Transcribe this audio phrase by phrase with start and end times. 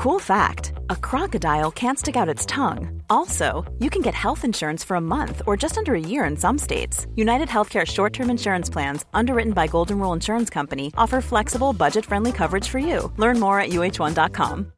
[0.00, 3.02] Cool fact a crocodile can't stick out its tongue.
[3.10, 6.38] Also, you can get health insurance for a month or just under a year in
[6.38, 7.06] some states.
[7.16, 12.06] United Healthcare short term insurance plans, underwritten by Golden Rule Insurance Company, offer flexible, budget
[12.06, 13.12] friendly coverage for you.
[13.18, 14.72] Learn more at uh1.com.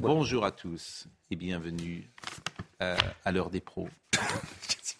[0.00, 2.10] Bonjour à tous et bienvenue
[2.82, 3.88] euh, à l'heure des pros.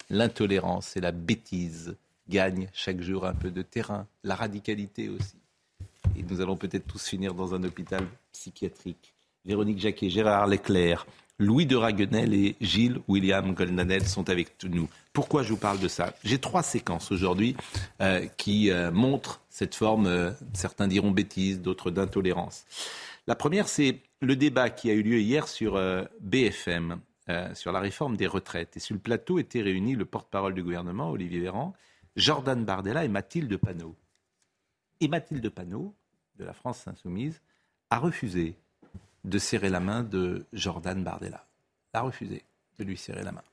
[0.09, 1.97] L'intolérance et la bêtise
[2.29, 5.42] gagnent chaque jour un peu de terrain, la radicalité aussi
[6.17, 9.13] et nous allons peut-être tous finir dans un hôpital psychiatrique.
[9.45, 11.05] Véronique Jacquet, Gérard Leclerc,
[11.39, 14.87] Louis de Raguenel et Gilles William Goldanel sont avec nous.
[15.13, 16.13] Pourquoi je vous parle de ça?
[16.23, 17.55] J'ai trois séquences aujourd'hui
[18.01, 22.65] euh, qui euh, montrent cette forme, euh, certains diront bêtise, d'autres d'intolérance.
[23.27, 25.79] La première, c'est le débat qui a eu lieu hier sur
[26.19, 26.99] BFM,
[27.53, 28.75] sur la réforme des retraites.
[28.75, 31.73] Et sur le plateau étaient réunis le porte-parole du gouvernement, Olivier Véran,
[32.17, 33.95] Jordan Bardella et Mathilde Panot.
[34.99, 35.95] Et Mathilde Panot,
[36.37, 37.41] de la France insoumise,
[37.89, 38.55] a refusé
[39.23, 41.45] de serrer la main de Jordan Bardella.
[41.93, 42.43] A refusé
[42.79, 43.43] de lui serrer la main.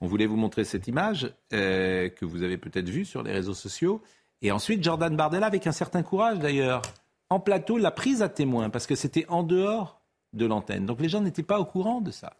[0.00, 3.54] On voulait vous montrer cette image euh, que vous avez peut-être vue sur les réseaux
[3.54, 4.02] sociaux.
[4.40, 6.82] Et ensuite, Jordan Bardella, avec un certain courage d'ailleurs,
[7.30, 10.00] en plateau, l'a prise à témoin parce que c'était en dehors
[10.32, 10.86] de l'antenne.
[10.86, 12.36] Donc les gens n'étaient pas au courant de ça.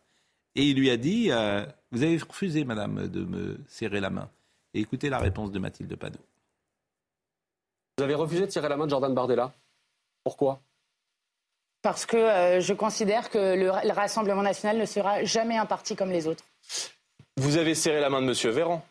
[0.55, 4.29] Et il lui a dit euh, Vous avez refusé, madame, de me serrer la main.
[4.75, 6.19] Et écoutez la réponse de Mathilde Panot.
[7.99, 9.53] Vous avez refusé de tirer la main de Jordan Bardella?
[10.25, 10.61] Pourquoi?
[11.83, 16.11] Parce que euh, je considère que le, Rassemblement national ne sera jamais un parti comme
[16.11, 16.45] les autres.
[17.37, 18.55] Vous avez serré la main de M.
[18.55, 18.85] Véran?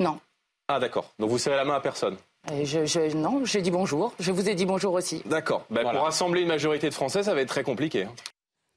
[0.00, 0.20] Non.
[0.68, 1.12] Ah d'accord.
[1.18, 2.16] Donc vous serrez la main à personne?
[2.48, 4.12] Je, Non, j'ai dit bonjour.
[4.20, 5.22] Je vous ai dit bonjour aussi.
[5.26, 5.66] D'accord.
[5.70, 8.04] Ben, pour rassembler une majorité de Français, ça va être très compliqué.
[8.04, 8.14] Hein.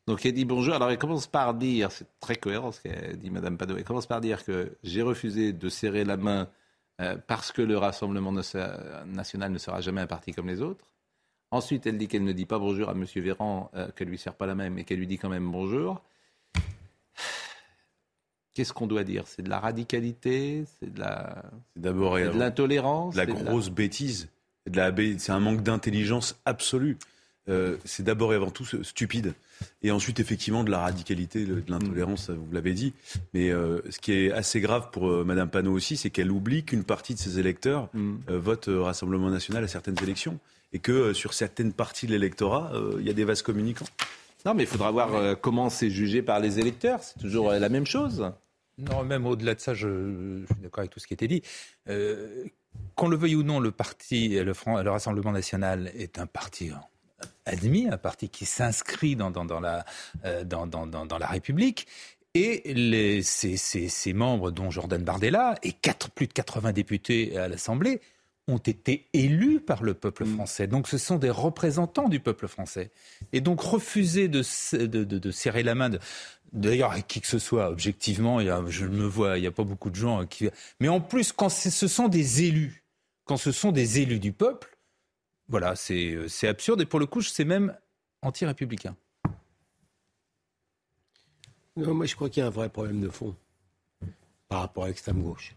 [0.08, 0.74] Donc elle dit bonjour.
[0.74, 4.08] Alors elle commence par dire, c'est très cohérent ce qu'elle dit Mme Padot, elle commence
[4.08, 6.48] par dire que j'ai refusé de serrer la main
[7.00, 10.84] euh, parce que le Rassemblement national ne sera jamais un parti comme les autres.
[11.52, 13.06] Ensuite, elle dit qu'elle ne dit pas bonjour à M.
[13.16, 15.50] Véran, euh, qu'elle ne lui sert pas la main, mais qu'elle lui dit quand même
[15.50, 16.02] bonjour.
[18.54, 19.24] Qu'est-ce qu'on doit dire?
[19.26, 21.44] C'est de la radicalité C'est de la.
[21.76, 24.30] d'abord de l'intolérance La grosse bêtise.
[24.72, 26.98] C'est un manque d'intelligence absolue.
[27.48, 29.34] Euh, c'est d'abord et avant tout stupide.
[29.82, 32.94] Et ensuite, effectivement, de la radicalité, de l'intolérance, vous l'avez dit.
[33.34, 36.64] Mais euh, ce qui est assez grave pour Mme Madame Panot aussi, c'est qu'elle oublie
[36.64, 38.18] qu'une partie de ses électeurs mm.
[38.34, 40.40] votent Rassemblement national à certaines élections
[40.74, 43.86] et que euh, sur certaines parties de l'électorat, euh, il y a des vases communicants.
[44.46, 47.04] Non, mais il faudra voir euh, comment c'est jugé par les électeurs.
[47.04, 48.32] C'est toujours la même chose.
[48.78, 51.42] Non, même au-delà de ça, je, suis d'accord avec tout ce qui a été dit.
[52.96, 56.72] qu'on le veuille ou non, le parti, le, le Rassemblement national est un parti
[57.46, 59.84] admis, un parti qui s'inscrit dans, dans, la,
[60.46, 61.88] dans, dans, la République.
[62.36, 68.00] Et les, ces, membres, dont Jordan Bardella, et quatre, plus de 80 députés à l'Assemblée,
[68.50, 70.36] ont été élus par le peuple mm.
[70.36, 70.68] français.
[70.68, 72.92] Donc ce sont des représentants du peuple français.
[73.34, 74.44] Et donc refuser de,
[74.86, 75.92] de, serrer la main
[76.52, 79.48] D'ailleurs, à qui que ce soit, objectivement, il y a, je me vois, il n'y
[79.48, 80.50] a pas beaucoup de gens qui.
[80.80, 82.84] Mais en plus, quand ce sont des élus,
[83.26, 84.76] quand ce sont des élus du peuple,
[85.48, 86.82] voilà, c'est absurde.
[86.82, 87.76] Et pour le coup, c'est même
[88.24, 88.96] anti-républicain.
[91.76, 93.36] Non, moi, je crois qu'il y a un vrai problème de fond
[94.48, 95.56] par rapport à l'extrême gauche.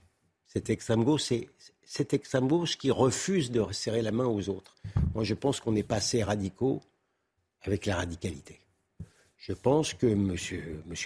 [0.52, 1.48] Cette extrême gauche, c'est
[1.82, 4.76] cette extrême gauche qui refuse de serrer la main aux autres.
[5.14, 6.82] Moi, je pense qu'on n'est pas assez radicaux
[7.62, 8.60] avec la radicalité.
[9.38, 10.36] Je pense que M.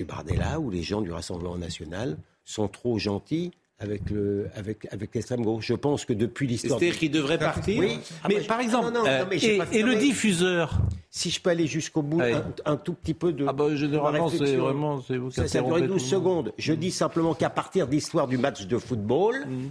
[0.04, 5.42] Bardella ou les gens du Rassemblement national sont trop gentils avec le avec avec l'extrême
[5.42, 5.66] gauche.
[5.66, 6.78] Je pense que depuis l'histoire.
[6.78, 7.78] C'est-à-dire qu'il devrait partir.
[7.78, 7.98] Oui.
[8.22, 9.24] Ah, mais par exemple, euh,
[9.72, 10.78] et, le diffuseur.
[11.10, 12.20] Si je peux aller jusqu'au bout,
[12.64, 13.46] un, tout petit peu de.
[13.48, 15.30] Ah bah généralement c'est vraiment c'est vous.
[15.30, 16.52] Ça, ça 12 secondes.
[16.58, 19.46] Je dis simplement qu'à partir de l'histoire du match de football.
[19.46, 19.70] Mm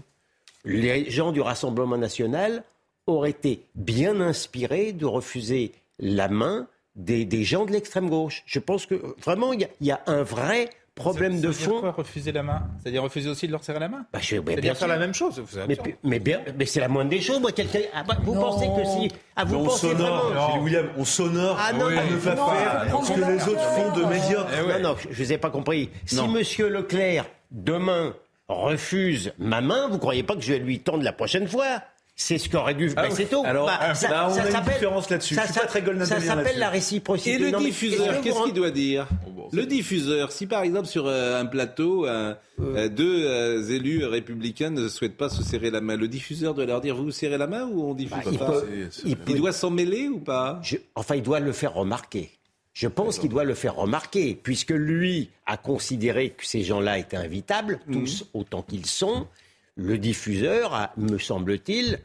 [0.65, 2.63] les gens du Rassemblement national
[3.07, 8.43] auraient été bien inspirés de refuser la main des, gens de l'extrême gauche.
[8.45, 11.81] Je pense que vraiment, il y, a un vrai problème de fond.
[11.81, 12.63] Quoi, refuser la main?
[12.81, 14.05] C'est-à-dire refuser aussi de leur serrer la main?
[14.11, 15.43] Bah, C'est-à-dire faire la même chose.
[15.67, 16.21] Mais, mais,
[16.57, 17.39] mais c'est la moindre des choses.
[17.39, 17.81] Moi, quelqu'un.
[17.93, 19.11] Ah, bah, vous pensez que si.
[19.35, 20.63] Ah, vous on pensez sonore, vraiment...
[20.63, 21.59] William, on sonore.
[21.59, 24.05] Ah non, ne pas faire ce que les autres font de.
[24.05, 25.89] Eh non, non, je ne vous ai pas compris.
[26.05, 28.15] Si Monsieur Leclerc demain
[28.47, 31.81] refuse ma main, vous croyez pas que je vais lui tendre la prochaine fois?
[32.17, 32.91] C'est ce qu'aurait dû.
[32.95, 33.43] Ah c'est tout.
[33.45, 35.35] Alors, bah, ça, bah, on a une différence là-dessus.
[35.35, 37.33] Ça, ça s'appelle la réciprocité.
[37.33, 41.41] Et le diffuseur, qu'est-ce qu'il doit dire oh, Le diffuseur, si par exemple sur euh,
[41.41, 46.07] un plateau, euh, deux euh, élus républicains ne souhaitent pas se serrer la main, le
[46.07, 48.61] diffuseur doit leur dire vous vous serrez la main ou on diffuse bah, pas
[49.03, 50.61] il, doit s'en mêler ou pas
[50.95, 52.31] Enfin, il doit le faire remarquer.
[52.73, 57.17] Je pense qu'il doit le faire remarquer, puisque lui a considéré que ces gens-là étaient
[57.17, 57.93] invitables, mhm.
[57.93, 59.27] tous autant qu'ils sont.
[59.75, 61.99] Le diffuseur a, me semble-t-il,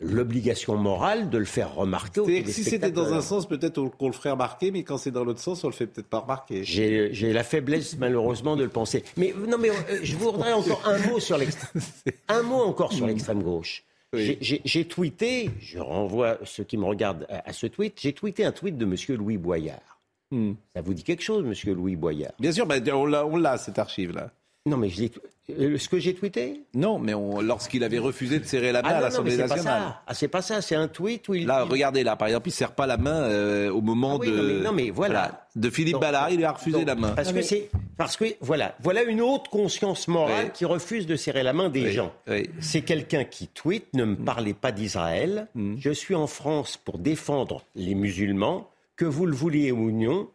[0.00, 4.12] l'obligation morale de le faire remarquer aux si c'était dans un sens, peut-être qu'on le
[4.12, 6.62] ferait remarquer, mais quand c'est dans l'autre sens, on le fait peut-être pas remarquer.
[6.64, 9.02] J'ai la faiblesse, malheureusement, de le penser.
[9.16, 11.82] Mais non, mais euh, je voudrais encore un mot sur l'extrême.
[12.28, 13.84] Un mot encore sur l'extrême gauche.
[14.12, 14.38] Oui.
[14.40, 18.52] J'ai- tweeté, je renvoie ceux qui me regardent à, à ce tweet, j'ai tweeté un
[18.52, 20.00] tweet de Monsieur Louis Boyard.
[20.30, 20.52] Hmm.
[20.74, 22.32] Ça vous dit quelque chose, Monsieur Louis Boyard?
[22.38, 24.30] Bien sûr, ben, on l'a, cette archive-là.
[24.66, 25.10] Non, mais je l'ai-
[25.48, 28.94] ce que j'ai tweeté Non, mais on- lorsqu'il avait refusé de serrer la main Ah
[28.94, 29.82] à non, l'Assemblée c'est pas nationale.
[29.82, 30.02] ça.
[30.06, 30.60] Ah, c'est pas ça.
[30.62, 31.46] C'est un tweet où il.
[31.46, 34.18] Là, regardez, là, par exemple, il ne serre pas la main euh, au moment Ah
[34.20, 34.36] oui, de.
[34.36, 35.46] non, mais- non, mais voilà.
[35.54, 37.12] De Philippe Donc, Ballard, il lui a refusé donc, la main.
[37.12, 40.50] Parce que c'est parce que voilà, voilà une haute conscience morale Oui.
[40.52, 42.12] qui refuse de serrer la main des Oui, gens.
[42.28, 42.50] oui.
[42.60, 45.46] C'est quelqu'un qui tweet ne me parlez pas d'Israël.
[45.54, 45.76] Mm.
[45.78, 48.68] Je suis en France pour défendre les musulmans.
[48.96, 50.28] Que vous le vouliez ou non,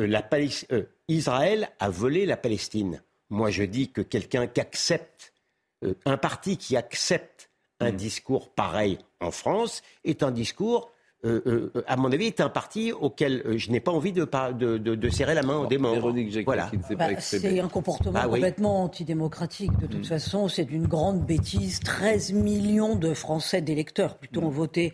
[0.00, 0.22] euh, la
[0.72, 3.00] euh, Israël a volé la Palestine.
[3.30, 5.32] Moi, je dis que quelqu'un qui accepte
[5.84, 7.50] euh, un parti qui accepte
[7.80, 7.96] un Mm.
[7.96, 10.90] discours pareil en France est un discours.
[11.24, 14.24] euh, euh, à mon avis, est un parti auquel euh, je n'ai pas envie de,
[14.24, 15.66] par- de, de- de serrer la main.
[15.68, 16.70] Véronique Jacquet, Voilà.
[16.96, 18.34] Bah, c'est un comportement Bah oui.
[18.34, 19.76] complètement antidémocratique.
[19.78, 21.80] De toute façon, c'est d'une grande bêtise.
[21.80, 24.92] 13 millions de Français, d'électeurs plutôt, ont voté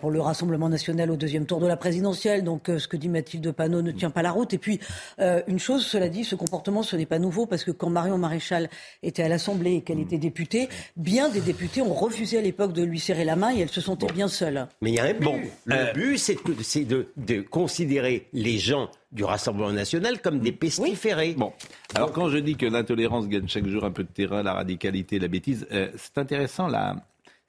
[0.00, 2.44] pour le Rassemblement national au deuxième tour de la présidentielle.
[2.44, 4.52] Donc euh, ce que dit Mathilde Panot ne tient pas la route.
[4.54, 4.80] Et puis,
[5.20, 8.18] euh, une chose, cela dit, ce comportement, ce n'est pas nouveau, parce que quand Marion
[8.18, 8.68] Maréchal
[9.02, 12.82] était à l'Assemblée et qu'elle était députée, bien des députés ont refusé à l'époque de
[12.82, 14.66] lui serrer la main et elle se sentait bien seule.
[14.80, 15.24] Mais il y a un but.
[15.24, 20.52] Bon, le euh, but, c'est de, de considérer les gens du Rassemblement national comme des
[20.52, 21.34] pestiférés.
[21.36, 21.52] Bon,
[21.94, 25.18] alors quand je dis que l'intolérance gagne chaque jour un peu de terrain, la radicalité,
[25.18, 26.68] la bêtise, euh, c'est intéressant.
[26.68, 26.96] Là,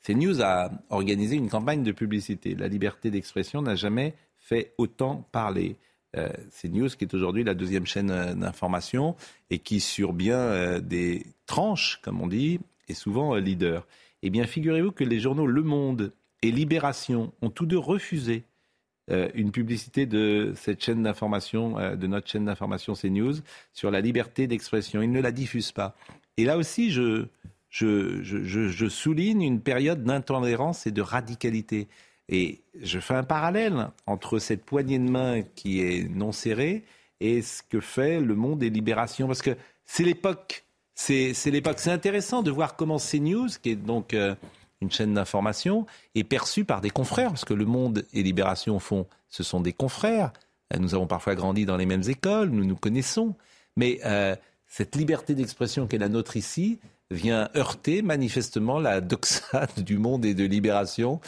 [0.05, 2.55] CNews a organisé une campagne de publicité.
[2.55, 5.75] La liberté d'expression n'a jamais fait autant parler.
[6.17, 6.29] Euh,
[6.59, 9.15] CNews, qui est aujourd'hui la deuxième chaîne euh, d'information
[9.51, 13.85] et qui, sur bien euh, des tranches, comme on dit, est souvent leader.
[14.23, 16.11] Eh bien, figurez-vous que les journaux Le Monde
[16.41, 18.43] et Libération ont tous deux refusé
[19.33, 23.37] une publicité de cette chaîne d'information, de notre chaîne d'information CNews,
[23.73, 25.01] sur la liberté d'expression.
[25.01, 25.95] Ils ne la diffusent pas.
[26.37, 27.25] Et là aussi, je,
[27.69, 31.87] je, souligne une période d'intolérance et de radicalité.
[32.27, 36.83] Et je fais un parallèle entre cette poignée de main qui est non serrée
[37.19, 39.27] et ce que fait le monde des libérations.
[39.27, 39.55] Parce que
[39.85, 40.63] c'est l'époque.
[40.95, 41.79] C'est l'époque.
[41.79, 44.35] C'est intéressant de voir comment CNews, qui est donc euh,
[44.81, 47.29] une chaîne d'information, est perçue par des confrères.
[47.29, 50.31] Parce que le monde et Libération, au fond, ce sont des confrères.
[50.73, 53.35] Euh, Nous avons parfois grandi dans les mêmes écoles, nous nous connaissons.
[53.75, 54.35] Mais euh,
[54.67, 56.79] cette liberté d'expression qui est la nôtre ici
[57.11, 61.19] vient heurter manifestement la doxade du monde et de Libération.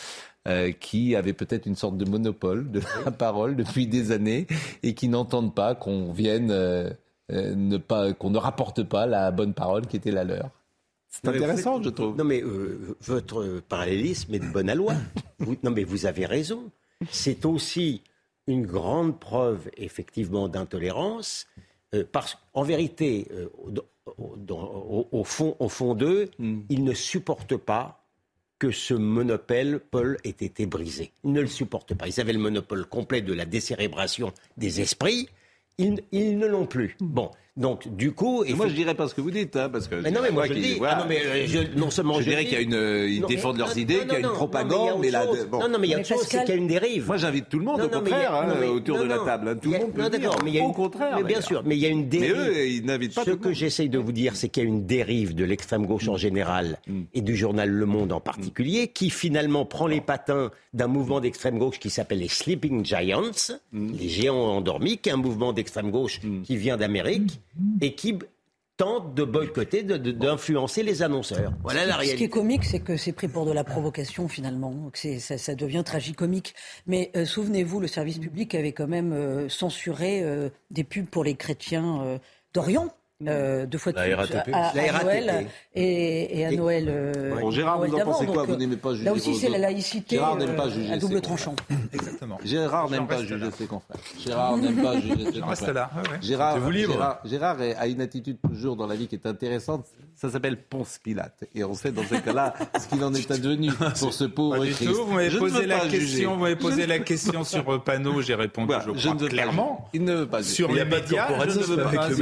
[0.48, 4.48] euh, qui avait peut-être une sorte de monopole de la parole depuis des années
[4.82, 6.90] et qui n'entendent pas qu'on vienne euh,
[7.32, 10.50] euh, ne pas qu'on ne rapporte pas la bonne parole qui était la leur.
[11.10, 12.18] C'est intéressant, je trouve.
[12.18, 12.42] Non, mais
[13.02, 14.72] votre parallélisme est de bonne.
[15.40, 16.72] Vous- non, mais vous avez raison.
[17.12, 18.02] C'est aussi
[18.48, 21.46] une grande preuve, effectivement, d'intolérance.
[22.12, 23.28] parce qu'en vérité,
[24.38, 26.62] dans- au- au fond, au fond d'eux, Mm.
[26.70, 28.04] ils ne supportent pas
[28.60, 31.12] que ce monopole Paul ait été brisé.
[31.24, 32.08] Ils ne le supportent pas.
[32.08, 35.30] Ils avaient le monopole complet de la décérébration des esprits.
[35.78, 36.96] Ils, ils ne l'ont plus.
[37.00, 38.44] Bon, donc du coup...
[38.46, 39.96] Et moi, je dirais pas ce que vous dites, hein, parce que.
[39.96, 40.76] Mais non, mais moi je le qui- dis.
[40.78, 40.96] voilà.
[40.98, 42.66] Ah non, mais euh, je- non seulement je je, dirais qu'il y a dis.
[42.66, 44.98] une, euh, ils Non, défendent mais- leurs non, idées, qu'il y a une propagande, non,
[45.00, 45.60] mais il y a là, bon.
[45.60, 47.08] Non, non, mais il y a Mais autre chose, c'est qu'il y a une dérive.
[47.08, 49.04] Moi, j'invite tout le monde, Non, au mais a- contraire, hein, non, mais- autour non,
[49.04, 49.48] de la table.
[49.50, 49.56] hein.
[49.62, 50.10] Tout le monde peut dire.
[50.12, 51.18] d'accord, mais il y a Au contraire.
[51.18, 52.36] mais bien sûr, mais il y a une Mais dérive.
[52.38, 54.86] eux, ils n'invitent pas Ce que j'essaye de vous dire, c'est qu'il y a une
[54.86, 57.02] dérive de l'extrême gauche en général Mm.
[57.14, 61.60] et du journal Le Monde en particulier, qui finalement prend les patins d'un mouvement d'extrême
[61.60, 63.24] gauche qui s'appelle les Sleeping Giants,
[63.74, 63.92] Mm.
[64.00, 67.40] les géants endormis, qui est un mouvement d'extrême gauche qui vient d'Amérique
[67.82, 68.18] et qui
[68.78, 71.54] tente de boycotter, d'influencer les annonceurs.
[71.62, 72.30] Voilà la Ce qui est réalité.
[72.30, 74.90] comique, c'est que c'est pris pour de la provocation finalement.
[74.92, 76.56] que Ça, ça devient tragicomique.
[76.88, 81.24] Mais euh, souvenez-vous, le service public avait quand même euh, censuré euh, des pubs pour
[81.24, 82.18] les chrétiens euh,
[82.56, 82.92] d'Orient.
[83.28, 84.50] Euh, deux fois de La RATP.
[84.54, 85.04] à, à La RATP.
[85.04, 86.86] Noël et, et à Noël.
[86.90, 89.14] euh, Bon, Gérard, Noël vous en pensez quoi Donc, Vous euh, n'aimez pas juger Là
[89.14, 91.56] aussi, c'est la laïcité Gérard n'aime pas euh, juger à double ses tranchant.
[91.94, 92.38] Exactement.
[92.44, 93.98] Gérard n'aime pas juger ses confrères.
[94.20, 95.74] Gérard n'aime pas juger ses J'en reste confrères.
[95.74, 95.92] là.
[95.96, 96.18] ouais, ouais.
[96.22, 96.94] Gérard, libre.
[96.94, 99.86] Gérard, Gérard est- a une attitude toujours dans la vie qui est intéressante.
[100.16, 101.46] Ça s'appelle Ponce Pilate.
[101.56, 104.66] Et on sait dans ce cas-là ce qu'il en est advenu pour ce pauvre Pas
[104.66, 104.92] du Christ.
[104.92, 105.06] tout.
[105.06, 105.98] Vous m'avez posé la juger.
[106.00, 106.38] question.
[106.38, 108.22] Vous posé la question sur euh, panneau.
[108.22, 108.74] J'ai répondu.
[108.74, 109.88] Je je crois ne veux pas clairement.
[109.94, 110.04] juger.
[110.04, 110.54] Il ne veut pas juger.
[110.54, 112.16] Sur les a pas de médias, je ne veux avec pas, le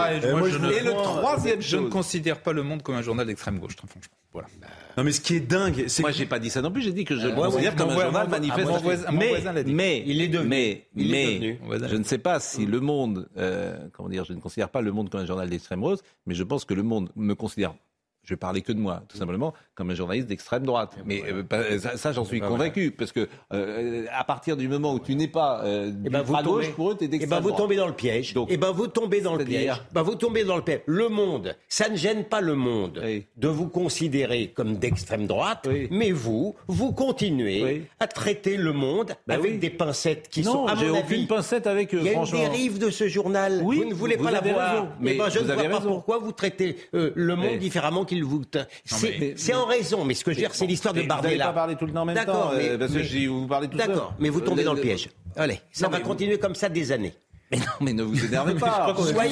[0.00, 2.40] pas, et Euh, moi, moi, je je ne- veux- Et le troisième Je ne considère
[2.40, 4.12] pas le monde comme un journal d'extrême gauche, très franchement.
[4.32, 4.48] Voilà.
[4.96, 6.82] Non, mais ce qui est dingue, c'est Moi, que- j'ai pas dit ça non plus.
[6.82, 8.68] J'ai dit que je le moi, considère comme un journal mon- manifeste.
[8.68, 9.72] mon voisin- mon mais, voisin l'a dit.
[9.72, 10.48] mais, Il est devenu.
[10.48, 11.88] mais, Il est mais, devenu.
[11.88, 14.92] Je ne sais pas si le Monde, euh, comment dire, je ne considère pas le
[14.92, 17.74] Monde comme un journal d'extrême rose, mais je pense que le Monde me considère
[18.22, 20.96] je vais parler que de moi, tout simplement, comme un journaliste d'extrême droite.
[21.06, 21.22] Mais
[21.52, 25.14] euh, ça, ça, j'en suis convaincu, parce que euh, à partir du moment où tu
[25.14, 27.40] n'es pas euh, Eh ben, du vous bras gauche, pour eux, t'es Eh d'extrême ben,
[27.40, 27.62] vous droite.
[27.62, 28.34] tombez dans le piège.
[28.34, 29.80] Donc, eh ben, vous tombez dans le piège.
[29.92, 30.82] Ben, vous tombez dans le piège.
[30.86, 33.26] Le monde, ça ne gêne pas le monde Oui.
[33.36, 35.88] de vous considérer comme d'extrême droite, Oui.
[35.90, 37.82] mais vous, vous continuez Oui.
[38.00, 41.26] à traiter le monde Ben avec des pincettes qui non, sont, à mon aucune avis,
[41.26, 43.60] pincette avec eux, il y a une dérive de ce journal.
[43.64, 44.86] Oui, vous ne voulez vous pas la voir.
[45.00, 47.56] mais Eh ben, je vous ne vois pas pourquoi vous traitez euh, le monde Mais-
[47.58, 48.42] différemment qu'il vous.
[48.84, 50.04] C'est mais- en raison.
[50.04, 51.52] Mais ce que je veux dire, c'est l'histoire de Mais Vous Bardella.
[51.52, 53.68] pas tout le temps en même D'accord, temps, euh, mais- parce que mais- vous parlez
[53.68, 53.76] tout.
[53.78, 55.08] D'accord, mais vous tombez Euh, dans le piège.
[55.36, 57.14] Allez, ça va mais- continuer comme ça des années.
[57.50, 58.94] Mais non, mais ne vous énervez pas.
[58.98, 59.30] Soyez-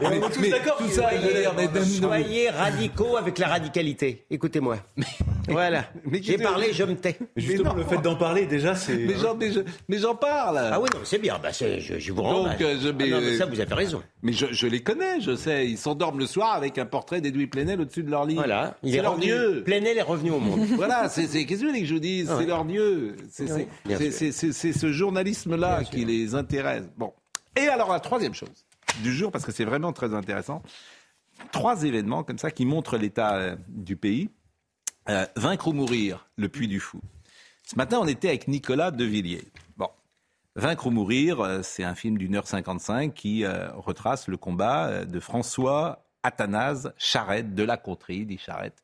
[0.00, 4.26] mais- mais mais- Soyez radicaux avec la radicalité.
[4.30, 4.76] Écoutez-moi.
[5.48, 5.84] Voilà.
[6.04, 7.16] mais J'ai parlé, je me tais.
[7.36, 7.76] Justement, non.
[7.76, 8.96] le fait d'en parler, déjà, c'est.
[8.96, 10.58] Mais j'en, mais je- mais j'en parle.
[10.58, 11.38] Ah oui, non, c'est bien.
[11.40, 12.42] Bah, je, je vous rends.
[12.48, 14.02] Donc, euh, Ah mais- non, mais ça, vous avez raison.
[14.22, 15.68] Mais je, je les connais, je sais.
[15.68, 18.34] Ils s'endorment le soir avec un portrait d'Edoui Plenel au-dessus de leur lit.
[18.34, 18.76] Voilà.
[18.82, 19.62] Il c'est est leur dieu.
[19.64, 20.66] Plenel est revenu au monde.
[20.76, 22.28] Voilà, c'est, qu'est-ce que vous voulez que je vous dise?
[22.28, 23.14] Ah C'est leur dieu.
[23.30, 23.68] C'est, Oui,
[24.10, 26.82] c'est, ce journalisme-là qui les intéresse.
[26.98, 27.12] Bon.
[27.56, 28.66] Et alors, la troisième chose
[29.02, 30.62] du jour, parce que c'est vraiment très intéressant,
[31.52, 34.30] trois événements comme ça qui montrent l'état euh, du pays.
[35.08, 37.00] Euh, vaincre ou mourir, le puits du fou.
[37.64, 39.44] Ce matin, on était avec Nicolas Devilliers.
[39.76, 39.88] Bon.
[40.56, 45.20] Vaincre ou mourir, euh, c'est un film d'une heure 55 qui retrace le combat de
[45.20, 48.82] François Athanase Charette de la Contrie, dit Charette,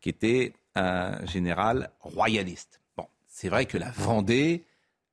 [0.00, 2.80] qui était un général royaliste.
[2.96, 4.64] Bon, c'est vrai que la Vendée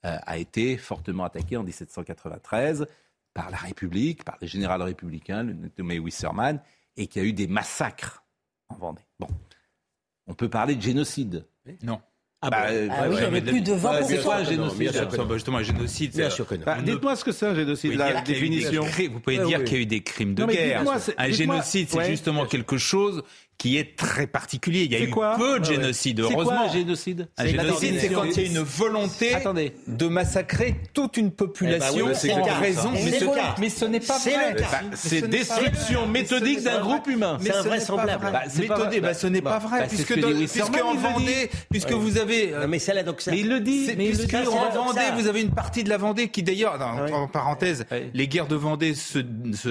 [0.04, 2.88] a été fortement attaquée en 1793
[3.34, 6.62] par la République, par le général républicain, le nommé Wisserman,
[6.98, 8.24] et qu'il y a eu des massacres
[8.70, 9.02] en Vendée.
[9.20, 9.28] Bon,
[10.28, 11.46] on peut parler de génocide.
[11.84, 12.02] Non.
[12.42, 14.04] Ah bah, euh, Ah oui, ouais, mais plus de 20%.
[14.08, 16.12] c'est quoi un Non, génocide bah, justement, un génocide.
[16.16, 16.64] Bien c'est- sûr que non.
[16.66, 18.84] Bah, ne- Dites-moi ce que c'est un génocide, Vous la des définition.
[18.86, 19.66] crimes- Vous pouvez Ouais, dire oui.
[19.66, 20.80] qu'il y a eu des crimes de Non, guerre.
[20.80, 22.06] Un dites-moi- génocide, c'est ouais.
[22.10, 23.24] justement quelque chose
[23.60, 24.84] qui est très particulier.
[24.86, 25.76] Il y a eu quoi peu de ouais.
[25.76, 26.66] génocides, C'est quoi heureusement.
[26.66, 29.74] un génocide Un génocide, c'est quand il y a une volonté Attendez.
[29.86, 32.92] de massacrer toute une population Eh ben oui, c'est en raison.
[32.94, 33.20] Mais
[33.60, 34.56] mais ce n'est pas vrai.
[34.58, 37.38] Bah, mais c'est destruction méthodique d'un groupe humain.
[37.42, 38.22] C'est invraisemblable.
[38.24, 38.32] vrai.
[38.32, 39.00] Bah, vrai.
[39.02, 39.82] bah, ce n'est pas vrai.
[39.82, 40.12] bah, puisque
[40.84, 40.96] en.
[40.96, 42.94] Vendée, puisque vous avez euh, mais c'est.
[43.28, 43.88] Mais il le dit.
[43.96, 47.12] puisque en Vendée, vous avez une partie de la Vendée qui d'ailleurs, en, Ouais.
[47.12, 48.10] en parenthèse, Ouais.
[48.14, 49.20] les guerres de Vendée se,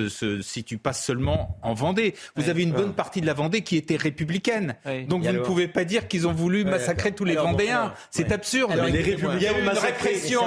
[0.09, 2.15] se situent pas seulement en Vendée.
[2.37, 4.77] Vous avez une bonne partie de la Vendée qui était républicaine.
[5.09, 7.95] Donc vous ne pouvez pas dire qu'ils ont voulu massacrer tous les Alors, bon, Vendéens.
[8.11, 8.71] C'est absurde.
[8.73, 9.35] Alors, Il y a eu écoutez-moi.
[9.37, 10.43] il y a eu une répression,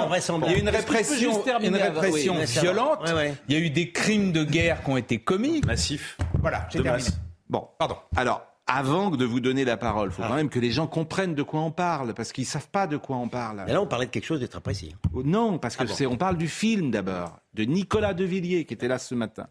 [0.46, 3.00] il y a eu une répression, une répression violente.
[3.06, 3.34] Ouais, ouais.
[3.48, 5.60] Il y a eu des crimes de guerre qui ont été commis.
[5.66, 6.16] Massif.
[6.40, 6.92] Voilà, j'ai terminé.
[7.04, 7.18] masse.
[7.48, 7.96] Bon, Pardon.
[8.16, 10.28] alors, avant de vous donner la parole, il faut Ah.
[10.28, 12.96] quand même que les gens comprennent de quoi on parle, parce qu'ils savent pas de
[12.96, 13.62] quoi on parle.
[13.66, 14.94] Mais là, on parlait de quelque chose de très précis.
[15.12, 15.92] Oh, Non, parce que Ah bon.
[15.94, 19.48] c'est, on parle du film d'abord, de Nicolas Devilliers qui était là ce matin.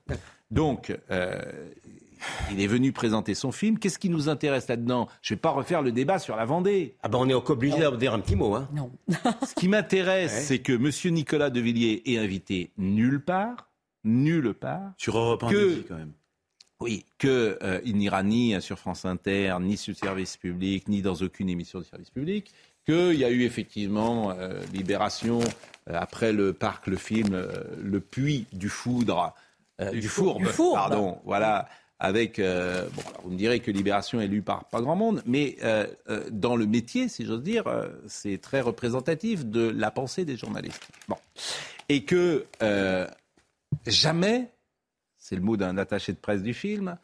[0.50, 1.40] Donc, euh,
[2.52, 3.78] il est venu présenter son film.
[3.80, 5.08] Qu'est-ce qui nous intéresse là-dedans?
[5.22, 6.96] Je ne vais pas refaire le débat sur la Vendée.
[7.04, 8.56] Ah ben, on est obligé d'en dire un petit mot.
[8.56, 8.68] Hein.
[8.74, 8.92] Non.
[9.48, 10.42] Ce qui m'intéresse, Ouais.
[10.42, 13.70] c'est que Monsieur Nicolas Devilliers est invité nulle part,
[14.04, 14.94] nulle part.
[14.98, 16.12] Sur Europe 1, Que- le quand même.
[16.80, 21.14] Oui, que euh, il n'ira ni sur France Inter, ni sur service public, ni dans
[21.14, 22.52] aucune émission de service public.
[22.88, 28.00] Qu'il y a eu effectivement euh, Libération euh, après le parc, le film, euh, le
[28.00, 29.36] puits du foudre,
[29.80, 30.74] euh, du, fourbe, du fourbe.
[30.74, 31.70] pardon, voilà.
[32.04, 35.58] Avec, euh, bon, vous me direz que Libération est lue par pas grand monde, mais
[35.62, 37.66] euh, euh, dans le métier, si j'ose dire,
[38.08, 40.90] c'est très représentatif de la pensée des journalistes.
[41.08, 41.18] Bon,
[41.90, 42.48] et que
[43.86, 44.50] jamais
[45.20, 46.98] c'est le mot d'un attaché de presse du film,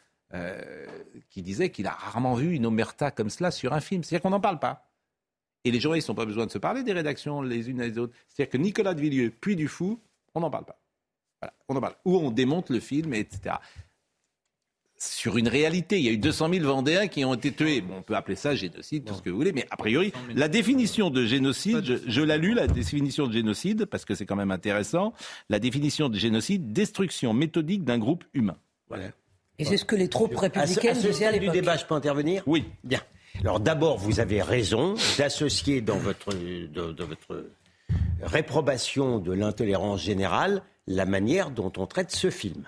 [1.30, 4.04] qui disait qu'il a rarement vu une omerta comme cela sur un film.
[4.04, 4.90] C'est-à-dire qu'on n'en parle pas.
[5.64, 8.16] Et les journalistes n'ont pas besoin de se parler des rédactions les unes les autres.
[8.28, 10.00] C'est-à-dire que Nicolas de Villiers, puis du fou,
[10.34, 10.80] on n'en parle pas.
[11.70, 11.96] On en parle.
[12.04, 13.58] Ou on démonte le film, etc.
[15.00, 17.82] Sur une réalité, il y a eu 200 000 Vendéens qui ont été tués.
[17.82, 20.48] Bon, on peut appeler ça génocide, tout ce que vous voulez, mais a priori, la
[20.48, 24.36] définition de génocide, je, je l'ai lu, la définition de génocide, parce que c'est quand
[24.36, 25.14] même intéressant.
[25.50, 28.58] La définition de génocide, destruction méthodique d'un groupe humain.
[28.90, 29.06] Voilà.
[29.60, 31.78] Et c'est ce que les troupes À ce, républicaines à disaient à stade du débat,
[31.78, 32.44] je peux intervenir?
[32.46, 32.66] Oui.
[32.84, 33.02] Bien.
[33.42, 37.46] Alors d'abord, vous avez raison d'associer dans votre, de, de votre
[38.22, 42.64] réprobation de l'intolérance générale la manière dont on traite ce film.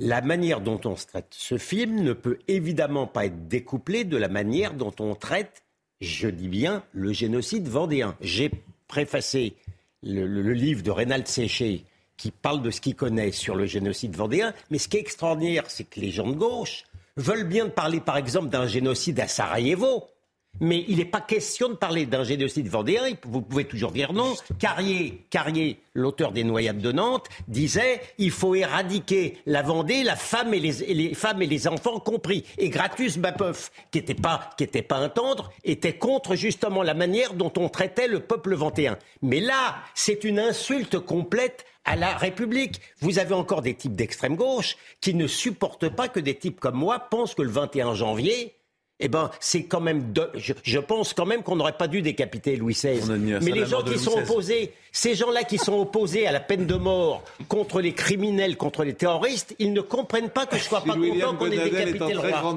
[0.00, 4.28] La manière dont on traite ce film ne peut évidemment pas être découplée de la
[4.28, 5.62] manière dont on traite,
[6.00, 8.16] je dis bien, le génocide vendéen.
[8.20, 8.50] J'ai
[8.88, 9.54] préfacé
[10.02, 11.84] le, livre de Reynald Séché
[12.16, 15.64] qui parle de ce qu'il connaît sur le génocide vendéen, mais ce qui est extraordinaire,
[15.68, 16.84] c'est que les gens de gauche
[17.16, 20.04] veulent bien parler, par exemple, d'un génocide à Sarajevo,
[20.60, 23.02] Mais il n'est pas question de parler d'un génocide vendéen.
[23.24, 24.34] Vous pouvez toujours dire non.
[24.58, 30.52] Carrier, Carrier l'auteur des Noyades de Nantes, disait il faut éradiquer la Vendée, la femme
[30.52, 32.44] et les, les femmes et les enfants compris.
[32.58, 36.94] Et Gratus Bapoff, qui n'était pas, qui était pas un tendre, était contre justement la
[36.94, 38.98] manière dont on traitait le peuple vendéen.
[39.22, 42.80] Mais là, c'est une insulte complète à la République.
[43.00, 46.76] Vous avez encore des types d'extrême gauche qui ne supportent pas que des types comme
[46.76, 48.54] moi pensent que le 21 janvier,
[49.00, 50.14] eh ben, c'est quand même.
[50.34, 53.00] Je, pense quand même qu'on n'aurait pas dû décapiter Louis XVI.
[53.42, 56.76] Mais les gens qui sont opposés, ces gens-là qui sont opposés à la peine de
[56.76, 60.94] mort contre les criminels, contre les terroristes, ils ne comprennent pas que je sois pas
[60.94, 62.56] content qu'on ait décapité le roi.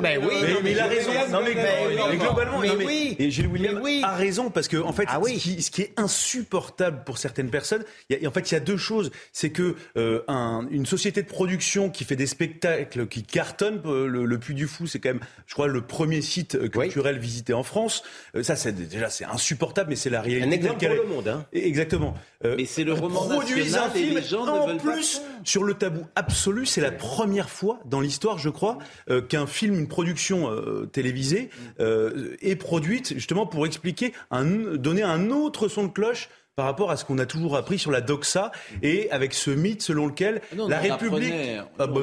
[0.00, 0.34] Mais oui,
[0.64, 1.10] mais, il a raison.
[1.30, 3.16] Non, mais, mais globalement, mais oui.
[3.18, 5.92] Et Gilles William a raison parce que en fait, ah ce, qui, ce, qui, est
[5.98, 9.10] insupportable pour certaines personnes, y a, en fait, il y a deux choses.
[9.34, 14.06] C'est que euh, un, une société de production qui fait des spectacles qui cartonnent, euh,
[14.06, 17.18] le, le Puy du Fou, c'est quand même, je crois, le premier site euh, culturel
[17.18, 18.04] visité en France.
[18.40, 20.48] ça, c'est déjà c'est insupportable, mais c'est la réalité.
[20.48, 21.28] Un exemple pour le monde.
[21.28, 21.44] Hein.
[21.64, 22.14] Exactement.
[22.44, 26.02] Euh, mais c'est le roman national un film les gens en plus sur le tabou
[26.14, 26.66] absolu.
[26.66, 28.78] C'est la première fois dans l'histoire, je crois,
[29.10, 35.30] euh, qu'un film, une production euh, télévisée est produite justement pour expliquer, un, donner un
[35.30, 38.50] autre son de cloche par rapport à ce qu'on a toujours appris sur la doxa
[38.82, 41.32] et avec ce mythe selon lequel ah la République.
[41.78, 42.00] Ah, bah,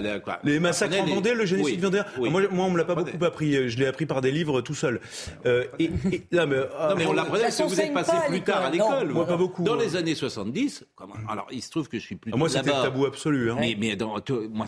[0.00, 2.06] la, quoi, les massacres en Vendée, le génocide vendéen.
[2.16, 3.68] Moi, moi, on me l'a pas beaucoup appris.
[3.68, 5.02] Je l'ai appris par des livres tout seul.
[5.44, 5.90] Euh, et,
[6.32, 9.10] non, mais, non, mais on l'apprenait parce que vous êtes passé plus tard à l'école.
[9.10, 9.64] Moi, pas beaucoup.
[9.64, 10.86] Dans les années 70,
[11.28, 12.32] alors il se trouve que je suis plus.
[12.32, 13.50] Moi, c'était tabou absolu.
[13.50, 13.56] Hein.
[13.60, 14.16] Mais, mais dans,
[14.50, 14.66] moi,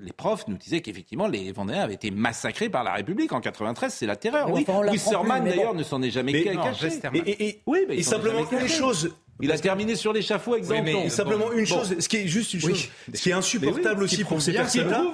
[0.00, 3.92] les profs nous disaient qu'effectivement, les Vendéens avaient été massacrés par la République en 93.
[3.92, 4.48] C'est la terreur.
[4.52, 7.00] Oui, Wisserman d'ailleurs ne s'en est jamais caché.
[7.66, 9.10] Oui, mais simplement les choses.
[9.40, 12.54] Il a terminé sur l'échafaud avec oui, mais Simplement une chose, ce qui est juste
[12.54, 15.04] une chose, ce qui est insupportable aussi pour ces personnes-là,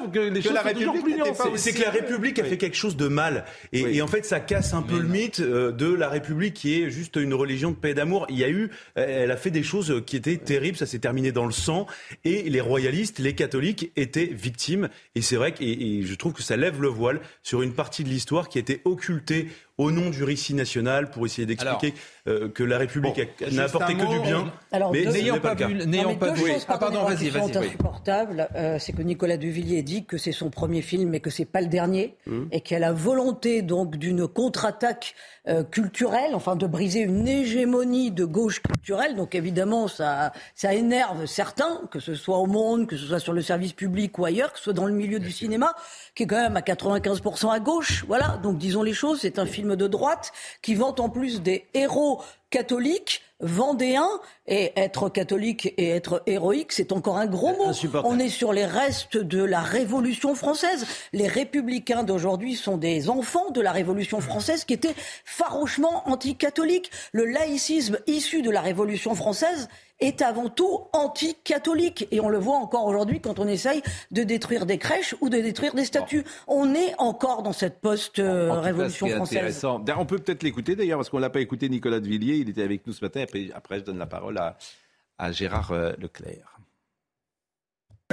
[1.57, 3.45] c'est que la République a fait quelque chose de mal.
[3.73, 6.91] Et, en fait, ça casse un peu le mythe euh, de la République qui est
[6.91, 8.27] juste une religion de paix et d'amour.
[8.29, 11.33] Il y a eu, elle a fait des choses qui étaient terribles, ça s'est terminé
[11.33, 11.87] dans le sang.
[12.25, 14.91] Et les royalistes, les catholiques étaient victimes.
[15.15, 18.05] Et c'est vrai que et je trouve que ça lève le voile sur une partie
[18.05, 19.49] de l'histoire qui était occultée
[19.81, 21.95] au nom du récit national pour essayer d'expliquer
[22.29, 23.19] euh, que la République
[23.51, 24.53] n'a apporté que du bien.
[24.73, 26.53] Alors, mais n'ayant pas vu, n'ayant pas vu.
[26.69, 27.57] Ah pardon, vas-y, vas-y.
[27.57, 31.47] insupportables, euh, c'est que Nicolas Duvillier dit que c'est son premier film, mais que c'est
[31.47, 32.47] pas le dernier, hum.
[32.53, 35.15] et qu'il a la volonté donc d'une contre-attaque
[35.49, 39.17] euh, culturelle, enfin de briser une hégémonie de gauche culturelle.
[39.17, 43.33] Donc évidemment, ça, ça énerve certains, que ce soit au monde, que ce soit sur
[43.33, 45.75] le service public ou ailleurs, que ce soit dans le milieu du cinéma,
[46.15, 48.05] qui est quand même à 95% à gauche.
[48.07, 51.67] Voilà, donc disons les choses, c'est un film de droite qui vante en plus des
[51.75, 57.73] héros catholiques vendéens et être catholique et être héroïque, c'est encore un gros mot.
[58.05, 60.87] On est sur les restes de la Révolution française.
[61.13, 66.91] Les républicains d'aujourd'hui sont des enfants de la Révolution française qui étaient farouchement anticatholiques.
[67.13, 69.69] Le laïcisme issu de la Révolution française
[70.01, 72.09] est avant tout anti-catholique.
[72.11, 75.39] Et on le voit encore aujourd'hui quand on essaye de détruire des crèches ou de
[75.39, 76.25] détruire des statues.
[76.47, 79.65] On est encore dans cette post-révolution française.
[79.65, 82.37] On peut peut-être l'écouter d'ailleurs, parce qu'on ne l'a pas écouté, Nicolas de Villiers.
[82.37, 83.23] Il était avec nous ce matin.
[83.23, 86.60] Après, après je donne la parole à, Gérard euh, Leclerc.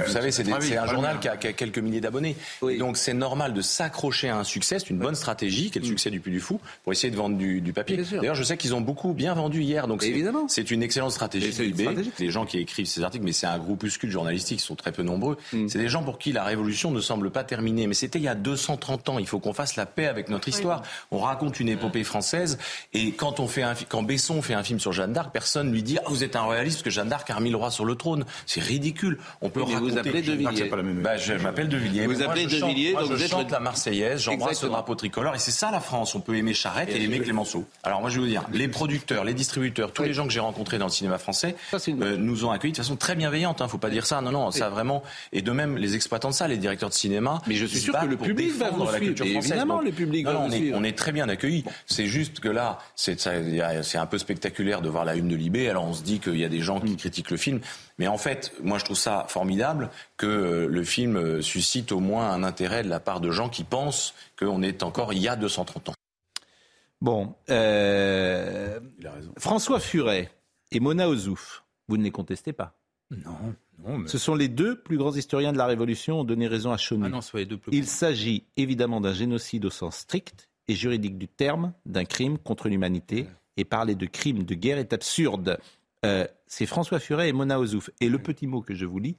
[0.04, 2.36] Vous savez, c'est un journal qui a, quelques milliers d'abonnés.
[2.78, 4.78] Donc c'est normal de s'accrocher à un succès.
[4.78, 5.90] C'est une bonne stratégie, qui est le mm.
[5.90, 7.98] succès du Puy du Fou, pour essayer de vendre du, papier.
[8.12, 9.86] D'ailleurs, je sais qu'ils ont beaucoup bien vendu hier.
[9.86, 10.04] Donc
[10.48, 11.74] c'est une excellente stratégie.
[12.18, 15.02] Les gens qui écrivent ces articles, mais c'est un groupuscule journalistique, ils sont très peu
[15.02, 15.36] nombreux.
[15.52, 15.68] Mm.
[15.68, 17.86] C'est des gens pour qui la révolution ne semble pas terminée.
[17.86, 19.18] Mais c'était il y a 230 ans.
[19.18, 20.82] Il faut qu'on fasse la paix avec notre histoire.
[21.10, 22.58] On raconte une épopée française.
[22.92, 25.82] Et quand, on fait un, quand Besson fait un film sur Jeanne d'Arc, personne lui
[25.82, 27.84] dit ah, Vous êtes un royaliste parce que Jeanne d'Arc a remis le roi sur
[27.84, 28.24] le trône.
[28.46, 29.18] C'est ridicule.
[29.40, 30.70] On peut vous appelez De Villiers.
[31.02, 32.06] Bah, je m'appelle De Villiers.
[32.06, 35.34] Vous appelez De Villiers, donc je chante la Marseillaise, j'embrasse le drapeau tricolore.
[35.34, 36.14] Et c'est ça la France.
[36.14, 37.64] On peut aimer Charette et, aimer Clémenceau.
[37.82, 40.40] Alors moi je vais vous dire, les producteurs, les distributeurs, tous les gens que j'ai
[40.40, 43.60] rencontrés dans le cinéma français euh, nous ont accueillis de façon très bienveillante.
[43.60, 44.20] Hein, faut pas dire ça.
[44.20, 45.02] Non, non, ça vraiment.
[45.32, 47.40] Et de même, les exploitants de ça, les directeurs de cinéma.
[47.46, 49.24] Mais je suis sûr que le public va vous suivre.
[49.24, 51.64] Évidemment, le public va on est, on est très bien accueillis.
[51.86, 55.68] C'est juste que là, c'est un peu spectaculaire de voir la une de Libé.
[55.68, 56.96] Alors on se dit qu'il y a des gens qui mm.
[56.96, 57.60] critiquent le film.
[57.98, 62.00] Mais en fait, moi je trouve ça formidable que euh, le film euh, suscite au
[62.00, 65.28] moins un intérêt de la part de gens qui pensent qu'on est encore il y
[65.28, 65.94] a 230 ans.
[67.00, 68.80] Bon, euh,
[69.36, 70.30] François Furet
[70.72, 72.74] et Mona Ozouf, vous ne les contestez pas?
[73.10, 73.54] Non.
[74.06, 77.10] Ce sont les deux plus grands historiens de la Révolution ont donné raison à Chauny.
[77.12, 77.20] Ah
[77.70, 82.68] Il s'agit évidemment d'un génocide au sens strict et juridique du terme, d'un crime contre
[82.68, 83.26] l'humanité.
[83.56, 85.58] Et parler de crime de guerre est absurde.
[86.04, 87.90] Euh, c'est François Furet et Mona Ozouf.
[88.00, 89.16] Et le petit mot que je vous lis,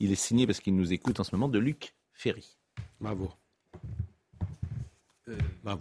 [0.00, 2.56] il est signé parce qu'il nous écoute en ce moment de Luc Ferry.
[3.00, 3.32] Bravo.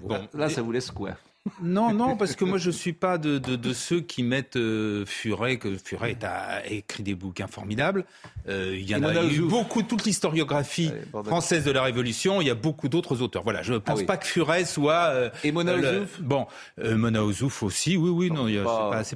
[0.07, 1.17] Bon, là, ça vous laisse quoi?
[1.63, 5.07] Non, non, parce que moi je suis pas de, de, de ceux qui mettent euh,
[5.07, 8.05] Furet, que Furet a écrit des bouquins formidables.
[8.47, 10.91] Euh, il y en a, eu beaucoup, toute l'historiographie
[11.25, 12.41] française de la Révolution.
[12.41, 13.41] Il y a beaucoup d'autres auteurs.
[13.41, 15.09] Voilà, je ne pense ah pas que Furet soit.
[15.09, 16.45] Euh, Et Mona Ozouf Bon,
[16.77, 17.97] Mona Ozouf aussi.
[17.97, 18.63] Oui, oui, non, c'est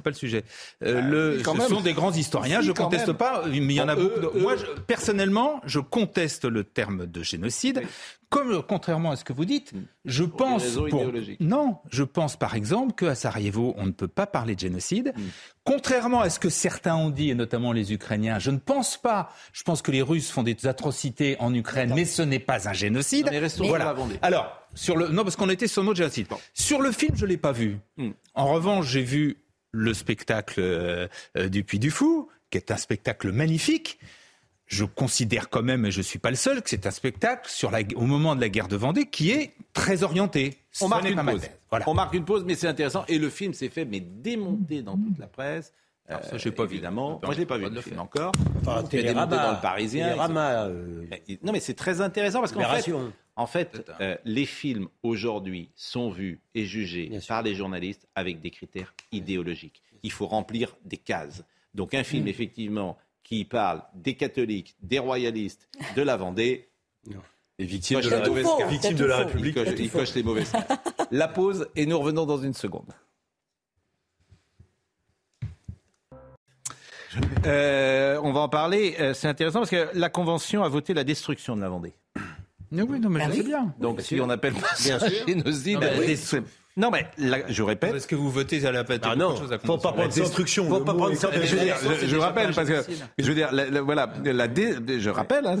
[0.00, 0.42] pas, pas, le sujet.
[0.80, 2.60] Bah, le, ce sont des grands historiens.
[2.60, 4.36] je conteste pas, mais il y en a beaucoup.
[4.36, 7.82] Moi, je, personnellement, je conteste le terme de génocide
[8.28, 9.84] comme contrairement à ce que vous dites, hmm.
[10.04, 10.78] je pense
[11.40, 15.12] non, je pense par exemple qu'à Sarajevo, on ne peut pas parler de génocide.
[15.16, 15.22] Hmm.
[15.64, 19.32] Contrairement à ce que certains ont dit, et notamment les Ukrainiens, je ne pense pas.
[19.52, 22.72] Je pense que les Russes font des atrocités en Ukraine, mais ce n'est pas un
[22.72, 23.30] génocide.
[23.58, 23.94] voilà.
[24.22, 26.26] Alors, sur le non, parce qu'on était sur le mot génocide.
[26.52, 27.78] Sur le film, je l'ai pas vu.
[27.96, 28.10] Hmm.
[28.34, 29.38] En revanche, j'ai vu
[29.72, 33.98] le spectacle euh, euh, du Puy du Fou, qui est un spectacle magnifique
[34.66, 37.48] je considère quand même, et je ne suis pas le seul, que c'est un spectacle
[37.48, 40.58] sur la, au moment de la guerre de Vendée qui est très orienté.
[40.80, 41.42] On marque une pause.
[41.86, 43.04] On marque une pause, mais c'est intéressant.
[43.08, 45.72] Et le film s'est fait mais démonter dans toute la presse.
[46.08, 47.20] Alors ça, je pas évidemment.
[47.22, 48.32] Moi, je l'ai pas vu le film encore.
[48.60, 50.16] Enfin, démonté dans le Parisien.
[50.18, 51.04] Euh,
[51.42, 52.92] non, mais c'est très intéressant parce qu'en fait,
[53.34, 58.50] en fait, euh, les films aujourd'hui sont vus et jugés par les journalistes avec des
[58.50, 59.82] critères idéologiques.
[60.02, 61.44] Il faut remplir des cases.
[61.74, 62.28] Donc un film, mm.
[62.28, 66.68] effectivement, qui parle des catholiques, des royalistes, de la Vendée.
[67.58, 69.58] Les victimes de la, victimes de la République.
[69.78, 70.52] Il coche, les mauvaises.
[71.10, 72.92] la pause et nous revenons dans une seconde.
[77.46, 78.94] Euh, on va en parler.
[79.00, 81.94] Euh, c'est intéressant parce que la Convention a voté la destruction de la Vendée.
[82.70, 83.74] Oui, non, mais ah bien.
[83.80, 86.44] Donc, si on appelle ça génocide, non,
[86.76, 87.06] mais
[87.48, 87.94] je répète.
[87.94, 90.68] Est-ce que vous votez à la paix Ah non, chose à faut pas prendre destruction.
[90.68, 91.30] Faut pas prendre ça.
[91.32, 92.84] Je, je, rappelle parce que
[93.18, 93.50] je veux dire,
[93.82, 95.56] voilà, la je rappelle, hein,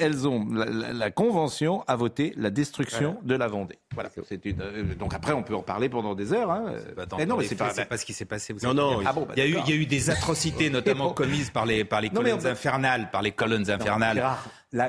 [0.00, 3.78] elles ont la, convention a voté la destruction de la Vendée.
[3.96, 4.10] Voilà.
[4.28, 6.50] C'est une, euh, donc après, on peut en parler pendant des heures.
[6.50, 6.74] Hein.
[7.18, 8.54] Mais non, mais c'est pas, pas ce qui s'est passé.
[8.62, 9.00] non, non.
[9.04, 11.66] Ah bon, il, y a eu, il y a eu des atrocités, notamment commises par
[11.66, 14.22] les par les colonnes infernales, par les colonnes infernales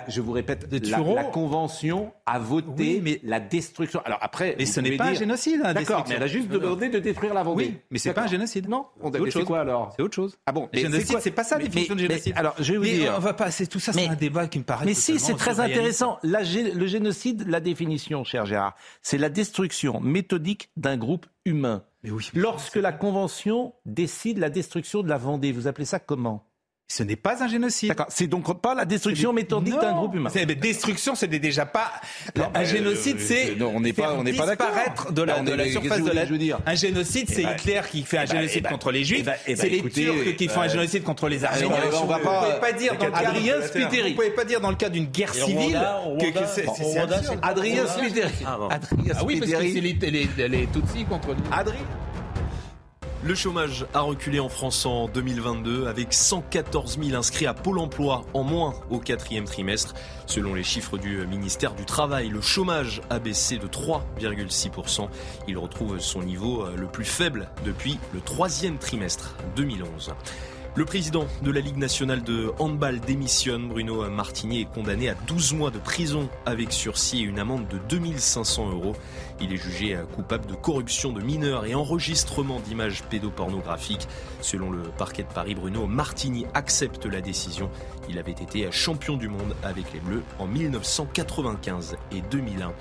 [0.08, 3.20] je vous répète, la, Convention a voté mais...
[3.24, 4.02] la destruction.
[4.06, 5.62] Alors après, mais ce n'est pas un génocide.
[5.64, 7.66] Hein, D'accord, mais elle a juste demandé de détruire la Vendée.
[7.66, 8.68] Oui, mais c'est pas un génocide.
[8.68, 9.46] Non, c'est autre chose.
[9.46, 10.38] quoi alors C'est autre chose.
[10.46, 12.34] Ah bon Le génocide, c'est pas ça la définition de génocide.
[12.36, 13.14] alors, je vais vous dire.
[13.18, 14.86] On va passer tout ça, c'est un débat qui me paraît.
[14.86, 16.20] Mais si, c'est très intéressant.
[16.24, 21.84] le génocide, la définition, cher Gérard, c'est la destruction méthodique d'un groupe humain.
[22.04, 26.47] Mais oui, Lorsque la Convention décide la destruction de la Vendée, vous appelez ça comment?
[26.90, 27.90] Ce n'est pas un génocide.
[27.90, 28.06] D'accord.
[28.10, 30.30] C'est donc pas la destruction méthodique d'un groupe humain.
[30.32, 31.92] C'est, destruction, ce n'est déjà pas.
[32.54, 33.62] un génocide, c'est.
[33.62, 34.68] on n'est pas, on n'est pas d'accord.
[34.68, 36.26] Disparaître de la, de la surface de la.
[36.26, 36.60] Je veux dire.
[36.66, 38.92] Un génocide, c'est eh ben, Hitler qui fait un eh ben, génocide eh ben, contre
[38.92, 39.28] les Juifs.
[39.46, 41.76] c'est les Turcs qui font un génocide contre les Arméniens.
[42.02, 42.40] On va pas.
[42.40, 43.18] Vous pouvez pas dire dans le cas.
[43.18, 44.10] Adrien Spiteri.
[44.12, 45.80] Vous pouvez pas dire dans le cas d'une guerre civile
[46.20, 46.66] que c'est.
[47.42, 48.32] Adrien Spiteri.
[48.46, 48.70] Ah
[49.26, 51.44] oui, parce que c'est les Tutsis contre les.
[51.52, 51.86] Adrien.
[53.24, 58.26] Le chômage a reculé en France en 2022 avec 114 000 inscrits à Pôle emploi
[58.36, 59.96] en moins au quatrième trimestre.
[60.28, 65.10] Selon les chiffres du ministère du Travail, le chômage a baissé de 3,6%.
[65.48, 70.14] Il retrouve son niveau le plus faible depuis le troisième trimestre 2011.
[70.78, 73.68] Le président de la Ligue nationale de handball démissionne.
[73.68, 77.80] Bruno Martini est condamné à 12 mois de prison avec sursis et une amende de
[77.90, 78.96] 2500 euros.
[79.42, 84.08] Il est jugé coupable de corruption de mineurs et enregistrement d'images pédopornographiques.
[84.42, 87.72] Selon le parquet de Paris, Bruno Martini accepte la décision.
[88.08, 92.72] Il avait été champion du monde avec les Bleus en 1995 et 2001.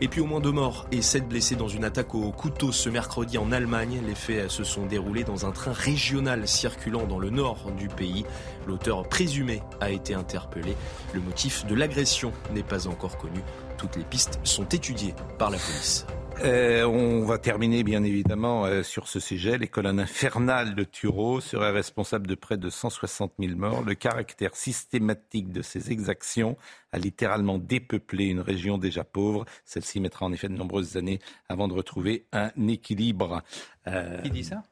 [0.00, 2.90] Et puis au moins deux morts et sept blessés dans une attaque au couteau ce
[2.90, 4.02] mercredi en Allemagne.
[4.04, 8.24] Les faits se sont déroulés dans un train régional circulant dans le nord du pays.
[8.66, 10.74] L'auteur présumé a été interpellé.
[11.14, 13.40] Le motif de l'agression n'est pas encore connu.
[13.78, 16.06] Toutes les pistes sont étudiées par la police.
[16.44, 19.56] Euh, on va terminer bien évidemment euh, sur ce sujet.
[19.56, 23.82] Les colonnes infernales de Tureau seraient responsables de près de 160 000 morts.
[23.82, 26.56] Le caractère systématique de ces exactions
[26.92, 29.46] a littéralement dépeuplé une région déjà pauvre.
[29.64, 33.42] Celle-ci mettra en effet de nombreuses années avant de retrouver un équilibre.
[33.86, 34.20] Euh...
[34.20, 34.62] Qui dit ça?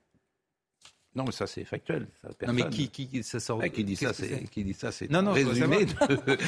[1.16, 2.08] Non, mais ça, c'est factuel.
[2.22, 4.90] Ça, non, mais qui, qui, ça sort ah, qui dit ça, c'est qui dit ça,
[4.90, 5.84] c'est non, non, résumé.
[5.84, 5.92] De...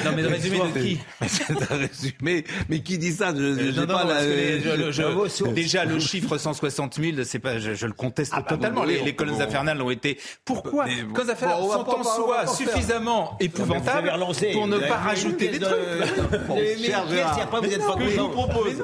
[0.03, 2.43] non, mais le résumé de qui C'est un résumé.
[2.67, 3.33] Mais qui dit ça?
[3.33, 4.23] Je, euh, non, pas la...
[4.23, 8.83] je, je, Déjà, le chiffre 160 000, c'est pas, je, le conteste ah, bah, totalement.
[8.83, 10.19] les, les colonnes infernales ont été.
[10.43, 14.11] Pourquoi Les colonnes infernales sont en soi suffisamment épouvantables
[14.51, 15.77] pour ne pas rajouter des trucs.
[16.17, 18.83] Je vous propose.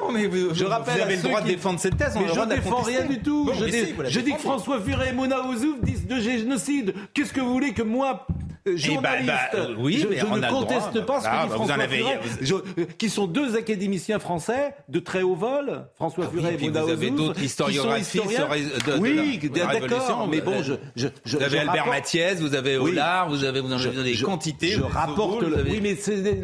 [0.54, 2.16] Je rappelle, vous avez le droit de défendre cette thèse.
[2.18, 3.50] Mais je ne défends rien du tout.
[3.54, 6.94] Je dis que François Furet et Mona Ouzou disent de génocide.
[7.12, 8.26] Qu'est-ce que vous voulez que moi
[8.66, 9.26] euh, journalistes.
[9.26, 11.06] bah, euh, oui, je, mais je on a ne le conteste droit.
[11.06, 13.10] pas ce que Ah, dit bah, vous François en avez- Furet, vous- je- euh, qui
[13.10, 17.10] sont deux académiciens français de très haut vol, François Ah oui, Furet et vous avez
[17.10, 20.26] d'autres historiographies de- de oui, la- de la d'accord, Révolution.
[20.28, 22.90] mais bon, je, je, je Vous avez je Albert rapporte- Mathiez, vous avez Oui.
[22.92, 24.68] Hollard, vous avez, vous en Je- avez des je- quantités.
[24.72, 25.42] Je rapporte.
[25.42, 25.96] Le- vous avez- Oui, mais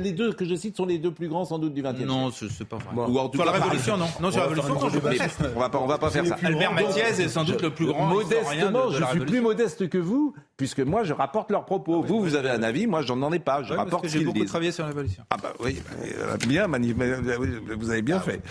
[0.03, 2.31] les deux que je cite sont les deux plus grands sans doute du XXe Non,
[2.31, 2.87] ce- c'est pas vrai.
[3.09, 4.07] Ou en tout Sur la Révolution, non.
[4.21, 5.53] Non, sur la On va Révolution, faire non.
[5.57, 6.37] On va pas, on va pas faire ça.
[6.43, 9.89] Albert Mathiez est sans doute le plus grand Modestement, de- de je suis plus modeste
[9.89, 12.03] que vous, puisque moi, je rapporte leurs propos.
[12.03, 13.63] vous, vous avez un avis, moi, j'en en ai pas.
[13.63, 15.25] Je rapporte j'ai beaucoup travaillé sur la Révolution.
[15.31, 18.43] Ah bah oui, euh, bien, euh, vous avez bien Ah fait.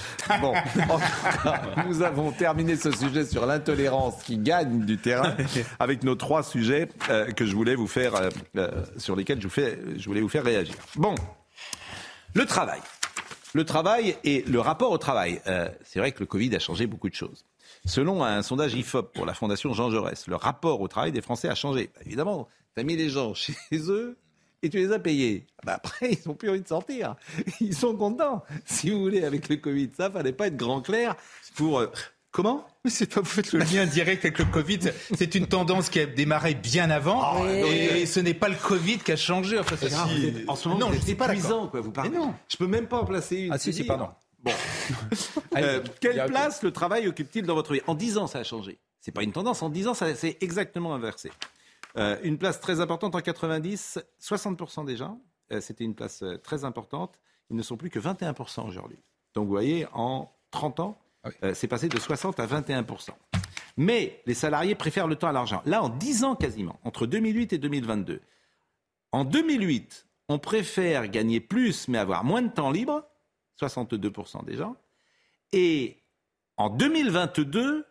[0.42, 0.56] Bon,
[0.90, 5.36] en tout cas, nous avons terminé ce sujet sur l'intolérance qui gagne du terrain
[5.80, 8.14] avec nos trois sujets euh, que je voulais vous faire,
[8.56, 10.74] euh, sur lesquels je, vous fais, je voulais vous faire réagir.
[10.96, 11.14] Bon,
[12.34, 12.80] le travail.
[13.54, 15.42] Le travail et le rapport au travail.
[15.46, 17.46] Euh, c'est vrai que le Covid a changé beaucoup de choses.
[17.90, 21.50] Selon un sondage IFOP pour la Fondation Jean Jaurès, le rapport au travail des Français
[21.50, 21.90] a changé.
[21.96, 24.16] Bah, évidemment, tu as mis les gens chez eux
[24.62, 25.48] et tu les as payés.
[25.58, 27.16] Ah bah après, ils n'ont plus envie de sortir.
[27.60, 28.44] Ils sont contents.
[28.66, 31.16] Si vous voulez, avec le Covid, ça, fallait pas être grand clair
[31.56, 31.80] pour...
[31.80, 31.88] euh,
[32.32, 32.64] Comment?
[32.86, 34.80] Mais c'est pas vous faites le lien direct avec le Covid.
[35.18, 39.12] C'est une tendance qui a démarré bien avant, et, ce n'est pas le Covid qui
[39.12, 39.58] a changé.
[39.58, 41.92] Enfin, ça, Ah, si- en ce moment, non, vous je êtes suis pas quoi, vous
[41.92, 42.12] parlez.
[42.12, 42.36] Non.
[42.48, 43.52] Je peux même pas en placer une.
[43.54, 44.10] Ah si, c'est si, pardon.
[44.44, 44.52] Bon.
[45.58, 47.82] Euh, quelle place le travail occupe-t-il dans votre vie?
[47.88, 48.80] En 10 ans, ça a changé.
[49.02, 49.62] C'est pas une tendance.
[49.62, 51.32] En 10 ans, ça s'est exactement inversé.
[51.98, 55.16] Euh, une place très importante en 90, 60% déjà.
[55.52, 57.20] Euh, C'était une place euh, très importante.
[57.50, 59.00] Ils ne sont plus que 21% aujourd'hui.
[59.34, 60.98] Donc vous voyez, en 30 ans,
[61.44, 63.10] euh, c'est passé de 60 à 21%.
[63.78, 65.62] Mais les salariés préfèrent le temps à l'argent.
[65.66, 68.22] Là, en 10 ans quasiment, entre 2008 et 2022.
[69.12, 73.04] En 2008, on préfère gagner plus mais avoir moins de temps libre,
[73.60, 74.76] 62% des gens.
[75.52, 75.98] Et
[76.58, 77.86] en 2022,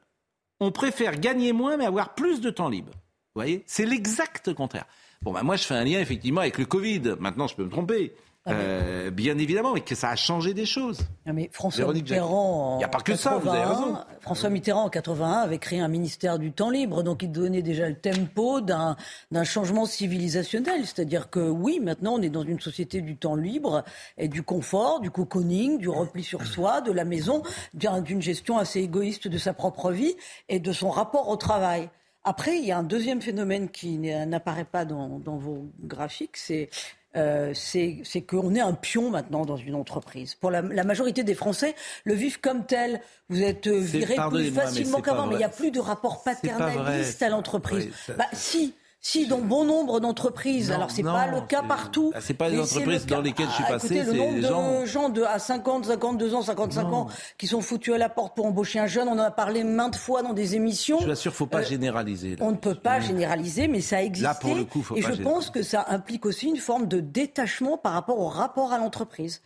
[0.61, 2.93] on préfère gagner moins mais avoir plus de temps libre.
[3.35, 3.63] Voyez?
[3.67, 4.87] C'est l'exact contraire.
[5.23, 7.17] Bon, bah moi, je fais un lien effectivement avec le Covid.
[7.19, 8.15] Maintenant, je peux me tromper.
[8.51, 11.01] Euh, bien évidemment, mais que ça a changé des choses.
[11.27, 12.05] Non, mais François Véronique.
[12.05, 13.99] Mitterrand, en Il n'y a pas que ça, vous avez 81, raison.
[14.21, 17.89] François Mitterrand en 81 avait créé un ministère du temps libre, donc il donnait déjà
[17.89, 18.97] le tempo d'un
[19.45, 20.83] changement civilisationnel.
[20.87, 23.85] C'est-à-dire que oui, maintenant on est dans une société du temps libre
[24.17, 27.43] et du confort, du cocooning, du repli sur soi, de la maison,
[27.75, 30.15] d'un- d'une gestion assez égoïste de sa propre vie
[30.49, 31.89] et de son rapport au travail.
[32.25, 36.69] Après, il y a un deuxième phénomène qui n'apparaît pas dans, dans vos graphiques, c'est
[37.17, 40.35] euh, c'est qu'on est un pion maintenant dans une entreprise.
[40.35, 43.01] Pour la, la majorité des Français, le vivent comme tel.
[43.29, 47.23] Vous êtes euh, viré plus facilement qu'avant, mais il n'y a plus de rapport paternaliste
[47.23, 47.87] à l'entreprise.
[47.87, 48.75] Oui, ça- bah, si.
[49.01, 52.11] Si, dans bon nombre d'entreprises, alors c'est pas le cas partout.
[52.15, 54.19] Ah, c'est pas les entreprises le cas- dans lesquelles je suis Ah, passé, écoutez, le
[54.19, 57.07] nombre de gens- gens de, à 50, 52 ans, 55 ans
[57.39, 59.95] qui sont foutus à la porte pour embaucher un jeune, on en a parlé maintes
[59.97, 60.99] fois dans des émissions.
[60.99, 62.35] Je vous assure, faut pas Euh, généraliser.
[62.37, 62.45] là.
[62.45, 64.25] On ne peut pas généraliser, mais ça existe.
[64.25, 66.89] Là, pour le coup, faut Et pas je pense que ça implique aussi une forme
[66.89, 69.43] de détachement par rapport au rapport à l'entreprise.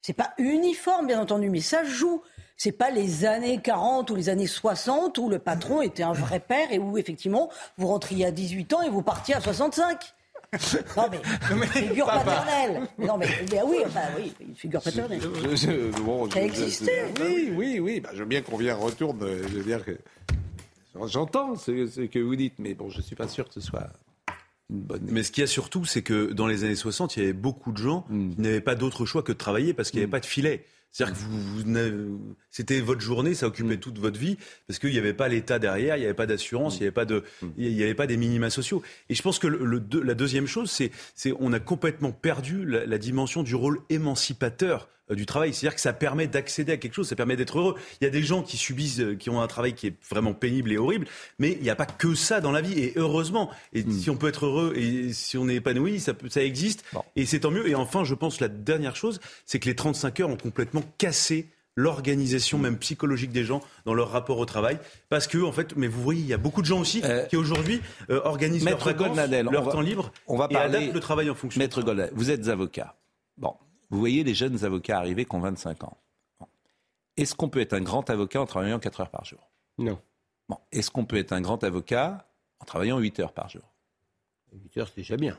[0.00, 2.22] C'est pas uniforme, bien entendu, mais ça joue.
[2.62, 6.40] C'est pas les années 40 ou les années 60 où le patron était un vrai
[6.40, 9.98] père et où effectivement vous rentriez à 18 ans et vous partiez à 65.
[10.94, 12.82] Non mais, figure paternelle.
[12.98, 15.22] Non mais, mais oui, enfin oui, une figure paternelle.
[15.22, 17.06] Je- je- bon, Ça existait.
[17.18, 18.00] Oui, oui, oui.
[18.00, 19.20] Bah, je veux bien qu'on vienne retourne.
[19.26, 19.96] Je veux dire que
[21.06, 23.86] j'entends ce, ce que vous dites, mais bon, je suis pas sûr que ce soit
[24.68, 25.06] une bonne.
[25.10, 27.32] Mais ce qu'il y a surtout, c'est que dans les années 60, il y avait
[27.32, 28.34] beaucoup de gens Mm.
[28.34, 30.66] qui n'avaient pas d'autre choix que de travailler parce qu'il n'y avait pas de filet.
[30.92, 33.80] C'est-à-dire que vous, vous c'était votre journée, ça occupait Mm.
[33.80, 36.76] toute votre vie parce qu'il n'y avait pas l'État derrière, il n'y avait pas d'assurance,
[36.76, 37.22] il n'y avait pas de,
[37.56, 38.82] il n'y avait pas des minima sociaux.
[39.08, 42.64] Et je pense que le, le la deuxième chose, c'est, c'est on a complètement perdu
[42.64, 45.52] la, la dimension du rôle émancipateur du travail.
[45.54, 47.74] C'est-à-dire que ça permet d'accéder à quelque chose, ça permet d'être heureux.
[48.00, 50.34] Il y a des gens qui subissent, euh, qui ont un travail qui est vraiment
[50.34, 51.06] pénible et horrible,
[51.38, 52.78] mais il n'y a pas que ça dans la vie.
[52.78, 56.28] Et heureusement, et si on peut être heureux et si on est épanoui, ça, peut-
[56.28, 56.84] ça existe.
[57.16, 57.68] Et c'est tant mieux.
[57.68, 61.48] Et enfin, je pense la dernière chose, c'est que les 35 heures ont complètement cassé
[61.76, 65.86] l'organisation même psychologique des gens dans leur rapport au travail parce que en fait mais
[65.86, 68.74] vous voyez il y a beaucoup de gens aussi Euh, qui aujourd'hui euh, organisent leur
[68.74, 71.34] Maître vacances, Goldnadel, leur va- temps libre on va et parler- adaptent le travail en
[71.34, 72.96] fonction Maître Goldnadel, vous êtes avocat.
[73.38, 73.54] Bon,
[73.90, 75.96] vous voyez les jeunes avocats arriver qui ont 25 ans.
[76.38, 76.46] Bon.
[77.16, 79.50] Est-ce qu'on peut être un grand avocat en travaillant 4 heures par jour?
[79.78, 79.98] Non.
[80.48, 82.26] Bon, est-ce qu'on peut être un grand avocat
[82.60, 83.62] en travaillant 8 heures par jour?
[84.52, 85.38] 8 heures, c'est déjà bien.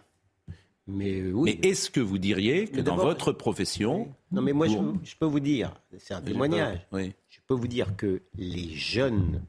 [0.87, 1.57] Mais euh, oui.
[1.61, 5.39] Mais est-ce que vous diriez que dans votre profession, Non, mais moi, je, peux vous
[5.39, 6.79] dire, c'est un Je témoignage.
[6.89, 7.13] peux- oui.
[7.29, 9.43] Je peux vous dire que les jeunes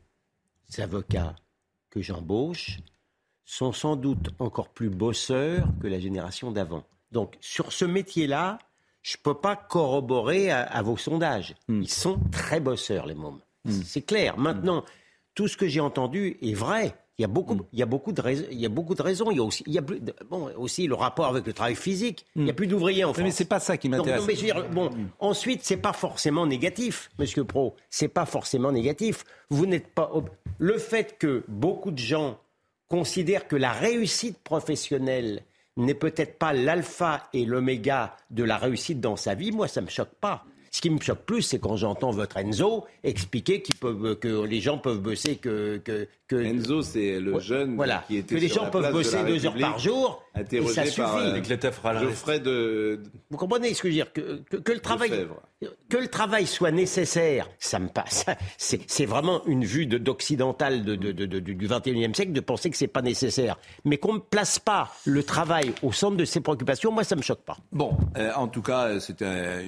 [0.79, 1.35] avocats
[1.91, 2.79] que j'embauche
[3.45, 6.85] sont sans doute encore plus bosseurs que la génération d'avant.
[7.11, 8.59] Donc, sur ce métier-là,
[9.03, 11.55] je ne peux pas corroborer à, à vos sondages.
[11.69, 11.83] Hmm.
[11.83, 13.41] Ils sont très bosseurs, les mômes.
[13.85, 14.37] C'est clair.
[14.39, 14.85] Maintenant,
[15.35, 16.95] tout ce que j'ai entendu est vrai.
[17.19, 18.47] Il y a beaucoup, il y a beaucoup de raisons.
[18.51, 19.31] Il y a beaucoup de raisons.
[19.31, 21.53] Il y a aussi, il y a plus de- bon, aussi le rapport avec le
[21.53, 22.27] travail physique.
[22.35, 23.23] Il n'y a plus d'ouvriers en France.
[23.25, 24.23] Mais c'est pas ça qui m'intéresse.
[24.23, 27.77] non, mais je veux dire, bon, ensuite, c'est pas forcément négatif, Monsieur Pro.
[27.91, 29.25] C'est pas forcément négatif.
[29.51, 30.11] Vous n'êtes pas
[30.59, 32.39] le fait que beaucoup de gens
[32.89, 35.43] considèrent que la réussite professionnelle
[35.77, 39.53] n'est peut-être pas l'alpha et l'oméga de la réussite dans sa vie.
[39.53, 40.45] Moi, ça me choque pas.
[40.75, 44.61] Ce qui me choque plus, c'est quand j'entends votre Enzo expliquer qu'ils peuvent, que les
[44.63, 48.03] gens peuvent bosser que, que, que Enzo, c'est le jeune voilà.
[48.09, 49.79] qui était que les sur gens la peuvent place de bosser la deux heures par
[49.79, 50.25] jour.
[50.35, 50.97] et interrogé ça suffit.
[51.03, 54.41] par euh, Avec la tafra Geoffrey de, Vous comprenez ce que je veux dire que,
[54.49, 55.11] que, que le travail,
[55.91, 58.25] que le travail soit nécessaire, ça me passe.
[58.57, 62.41] C'est, c'est vraiment une vue de, d'occidental de, de, de- de- du 21e siècle de
[62.41, 63.59] penser que c'est pas nécessaire.
[63.85, 67.21] Mais qu'on ne place pas le travail au centre de ses préoccupations, moi ça me
[67.23, 67.59] choque pas.
[67.73, 69.61] Bon, euh, en tout cas, euh, c'était un,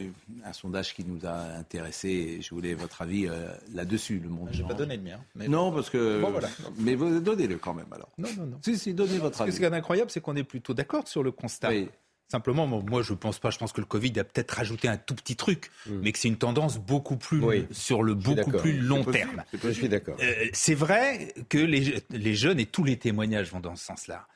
[0.48, 2.38] un sondage qui nous a intéressés.
[2.40, 4.48] Je voulais votre avis euh, là-dessus, le monde.
[4.52, 5.20] Je vais pas donner le mien.
[5.34, 6.20] Mais Non, parce que.
[6.20, 6.48] Bon, voilà.
[6.78, 8.10] Mais vous donnez-le quand même alors.
[8.18, 8.58] Non, non, non.
[8.64, 9.56] Si, si, donnez votre Ce avis.
[9.56, 11.70] qui est incroyable, c'est qu'on est plutôt d'accord sur le constat.
[11.70, 11.88] Oui.
[12.28, 13.50] Simplement, moi, je pense pas.
[13.50, 16.28] Je pense que le Covid a peut-être rajouté un tout petit truc, mais que c'est
[16.28, 17.66] une tendance beaucoup plus Oui.
[17.70, 19.44] sur le beaucoup plus long terme.
[19.62, 20.16] Je suis d'accord.
[20.22, 24.26] Euh, c'est vrai que les, les jeunes et tous les témoignages vont dans ce sens-là.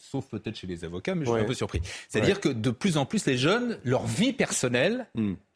[0.00, 1.80] Sauf peut-être chez les avocats, mais je suis un peu surpris.
[2.08, 5.06] C'est-à-dire que de plus en plus, les jeunes, leur vie personnelle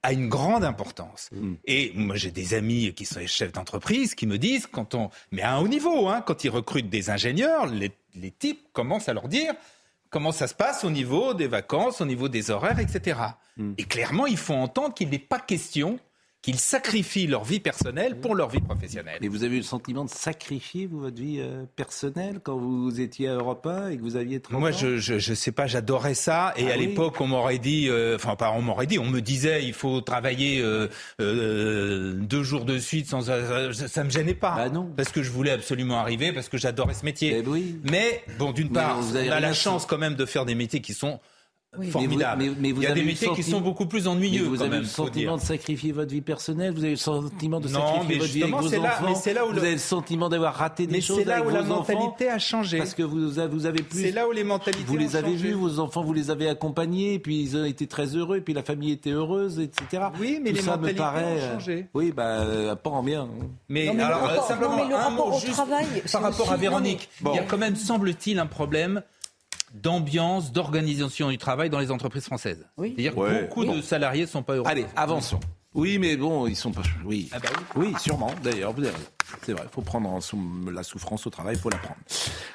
[0.03, 1.31] a une grande importance.
[1.65, 5.11] Et moi, j'ai des amis qui sont les chefs d'entreprise qui me disent, quand on,
[5.31, 9.09] mais à un haut niveau, hein, quand ils recrutent des ingénieurs, les, les types commencent
[9.09, 9.55] à leur dire
[10.11, 13.19] comment ça se passe au niveau des vacances, au niveau des horaires, etc.
[13.79, 15.99] Et clairement, il faut entendre qu'il n'est pas question
[16.43, 19.19] qu'ils sacrifient leur vie personnelle pour leur vie professionnelle.
[19.21, 23.01] Mais vous avez eu le sentiment de sacrifier vous, votre vie euh, personnelle quand vous
[23.01, 25.53] étiez à Europe 1 et que vous aviez 30 Moi, ans je, je, je sais
[25.53, 26.53] pas, j'adorais ça.
[26.57, 26.87] Et Ah à oui.
[26.89, 30.01] l'époque, on m'aurait dit, euh, enfin, pas on m'aurait dit, on me disait, il faut
[30.01, 30.89] travailler euh,
[31.21, 33.23] euh, deux jours de suite sans.
[33.23, 34.57] Ça, me gênait pas.
[34.57, 34.91] Bah non.
[34.97, 37.37] Parce que je voulais absolument arriver, parce que j'adorais ce métier.
[37.45, 37.79] Eh oui.
[37.85, 40.93] Mais, bon, d'une part, on a la chance quand même de faire des métiers qui
[40.95, 41.21] sont
[41.79, 41.89] Oui.
[41.91, 42.43] formidables.
[42.43, 43.87] Mais vous- mais- mais vous Il y a avez des métiers qui sentiment- sont beaucoup
[43.87, 44.81] plus Mais ennuyeux vous quand avez même.
[44.81, 48.15] le sentiment de sacrifier votre vie personnelle, vous avez le sentiment de Non, sacrifier mais
[48.19, 49.73] votre vie avec justement, vos c'est là- enfants, mais c'est là où vous le- avez
[49.73, 52.39] le sentiment d'avoir raté des Mais choses c'est là avec où la enfants mentalité a
[52.39, 52.77] changé.
[52.77, 54.03] parce que vous avez, vous avez plus...
[54.03, 55.49] C'est là où les mentalités Vous les ont avez changé.
[55.49, 58.63] vus, vos enfants, vous les avez accompagnés, puis ils ont été très heureux, puis la
[58.63, 60.09] famille était heureuse, etc.
[60.21, 61.87] Oui, mais Tout les ça me mentalités paraît, ont euh, changé.
[61.95, 63.29] Oui, bah, euh, pas en bien.
[63.71, 65.57] Mais, Non, mais le alors, rapport- euh, simplement non, mais le un mot juste
[66.13, 67.09] par rapport à Véronique.
[67.23, 69.03] non, mais- Il y a quand même, semble-t-il, un problème
[69.75, 72.67] d'ambiance, d'organisation du travail dans les entreprises françaises.
[72.77, 72.95] Oui.
[72.97, 73.31] C'est-à-dire Ouais.
[73.35, 74.67] que beaucoup de salariés ne sont pas heureux.
[74.69, 75.41] Allez, avançons.
[75.75, 76.83] Oui, mais bon, ils sont pas.
[77.05, 77.95] Oui, Ah bah oui.
[77.99, 78.31] sûrement.
[78.43, 79.07] D'ailleurs, vous avez raison.
[79.43, 79.63] C'est vrai.
[79.65, 80.19] Il faut prendre
[80.71, 81.97] la souffrance au travail, il faut la prendre.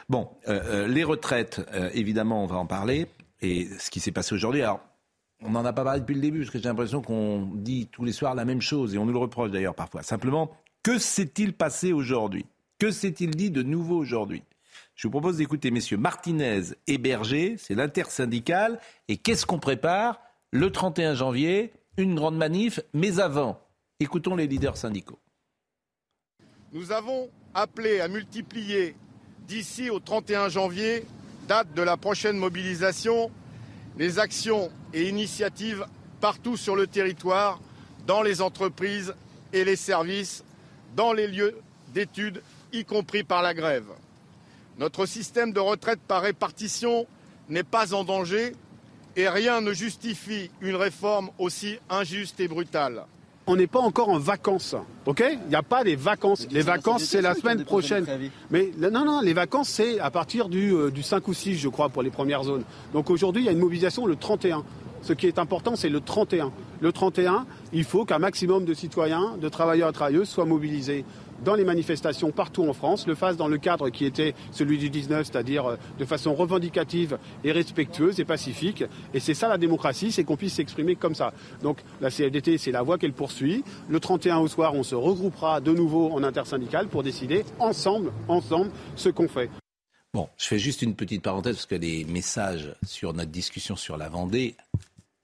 [0.07, 3.07] Bon, euh, euh, les retraites, euh, évidemment, on va en parler.
[3.41, 4.79] Et ce qui s'est passé aujourd'hui, alors.
[5.43, 8.03] On n'en a pas parlé depuis le début, parce que j'ai l'impression qu'on dit tous
[8.03, 10.01] les soirs la même chose, et on nous le reproche d'ailleurs parfois.
[10.01, 10.49] Simplement,
[10.81, 12.47] que s'est-il passé aujourd'hui?
[12.79, 14.41] Que s'est-il dit de nouveau aujourd'hui?
[14.97, 20.19] Je vous propose d'écouter messieurs Martinez et Berger, c'est l'intersyndicale, et qu'est-ce qu'on prépare?
[20.51, 23.61] Le 31 janvier, une grande manif, mais avant,
[23.99, 25.19] écoutons les leaders syndicaux.
[26.73, 28.95] Nous avons appelé à multiplier
[29.47, 31.05] d'ici au 31 janvier,
[31.47, 33.29] date de la prochaine mobilisation,
[33.99, 35.85] les actions et initiatives
[36.21, 37.61] partout sur le territoire,
[38.07, 39.13] dans les entreprises
[39.53, 40.43] et les services,
[40.95, 41.55] dans les lieux
[41.93, 42.41] d'études,
[42.73, 43.85] y compris par la grève.
[44.79, 47.07] Notre système de retraite par répartition
[47.49, 48.53] n'est pas en danger
[49.15, 53.05] et rien ne justifie une réforme aussi injuste et brutale.
[53.47, 55.23] On n'est pas encore en vacances, ok?
[55.45, 56.45] Il n'y a pas des vacances.
[56.51, 58.05] Les vacances, c'est la semaine prochaine.
[58.51, 61.69] Mais non, non, les vacances, c'est à partir du, euh, du 5 ou 6, je
[61.69, 62.63] crois, pour les premières zones.
[62.93, 64.63] Donc aujourd'hui, il y a une mobilisation le 31.
[65.01, 66.51] Ce qui est important, c'est le 31.
[66.81, 71.05] Le 31, il faut qu'un maximum de citoyens, de travailleurs et travailleuses soient mobilisés
[71.43, 74.89] dans les manifestations partout en France, le fassent dans le cadre qui était celui du
[74.89, 78.83] 19, c'est-à-dire euh, de façon revendicative et respectueuse et pacifique.
[79.13, 81.33] Et c'est ça la démocratie, c'est qu'on puisse s'exprimer comme ça.
[81.61, 83.63] Donc la CFDT, c'est la voie qu'elle poursuit.
[83.89, 88.71] Le 31 au soir, on se regroupera de nouveau en intersyndical pour décider ensemble, ensemble,
[88.95, 89.49] ce qu'on fait.
[90.13, 93.97] Bon, je fais juste une petite parenthèse parce que les messages sur notre discussion sur
[93.97, 94.55] la Vendée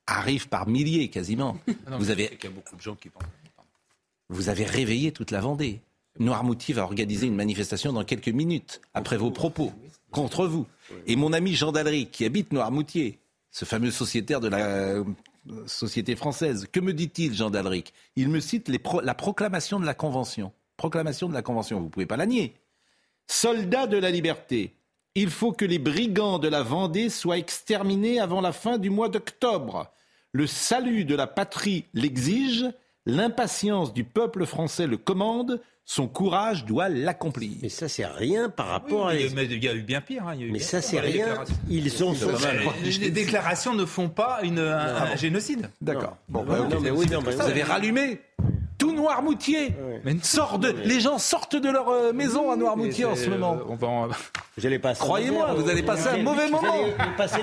[0.05, 1.57] arrivent par milliers quasiment.
[1.89, 3.23] Non, vous, mais avez, je sais qu'il y a beaucoup de gens qui pensent.
[4.29, 5.81] vous avez réveillé toute la Vendée.
[6.19, 9.71] Noirmoutier va organiser une manifestation dans quelques minutes, après vos propos,
[10.11, 10.67] contre vous.
[11.07, 13.19] Et mon ami Jean Dallery, qui habite Noirmoutier,
[13.51, 15.03] ce fameux sociétaire de la euh,
[15.65, 17.51] société française, que me dit-il, Jean
[18.15, 20.51] Il me cite les pro- la proclamation de la Convention.
[20.77, 22.53] Proclamation de la Convention, vous ne pouvez pas la nier.
[23.27, 24.73] Soldats de la liberté,
[25.15, 29.09] il faut que les brigands de la Vendée soient exterminés avant la fin du mois
[29.09, 29.91] d'octobre.
[30.31, 32.65] Le salut de la patrie l'exige,
[33.05, 37.51] l'impatience du peuple français le commande, Son courage doit l'accomplir.
[37.61, 39.35] Mais ça, c'est rien par rapport Oui, à.
[39.35, 40.25] mais il y a eu bien pire.
[40.27, 41.25] hein, il y a eu Mais bien ça, c'est les rien.
[41.27, 41.55] déclarations.
[41.69, 42.13] Ils ont
[42.83, 45.69] Les, les déclarations ne font pas une, un, un génocide.
[45.81, 46.17] D'accord.
[46.29, 48.21] Bon, bah, Vous avez rallumé
[48.83, 49.73] tout Noirmoutier.
[50.03, 53.57] Mais Sort de, les gens sortent de leur euh, maison à Noirmoutier en ce moment.
[53.69, 54.07] on va en-
[54.57, 54.99] Vous allez passer.
[54.99, 56.73] Croyez-moi, vous allez passer un mauvais moment.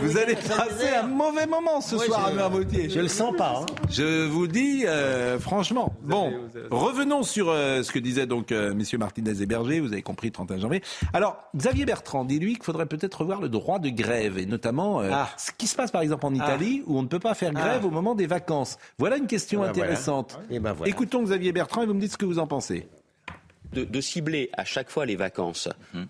[0.02, 2.90] Vous allez passer un mauvais moment ce soir à je- Noirmoutier.
[2.90, 3.62] Je le sens pas.
[3.62, 3.66] hein.
[3.88, 5.94] Je vous dis euh, franchement.
[6.02, 6.32] Bon,
[6.70, 9.80] revenons sur euh, ce que disait donc euh, messieurs Martinez et Berger.
[9.80, 10.82] Vous avez compris, 31 janvier.
[11.14, 15.00] Alors, Xavier Bertrand dit lui qu'il faudrait peut-être revoir le droit de grève et notamment
[15.00, 15.28] euh, Ah.
[15.36, 17.80] ce qui se passe par exemple en Italie où on ne peut pas faire grève
[17.82, 17.86] Ah.
[17.86, 18.76] au moment des vacances.
[18.98, 19.82] Voilà une question Ah, voilà.
[19.84, 20.38] intéressante.
[20.50, 20.90] Et ben voilà.
[20.90, 22.86] Écoutons Xavier Bertrand et vous me dites ce que vous en pensez.
[23.72, 25.68] de, de cibler à chaque fois les vacances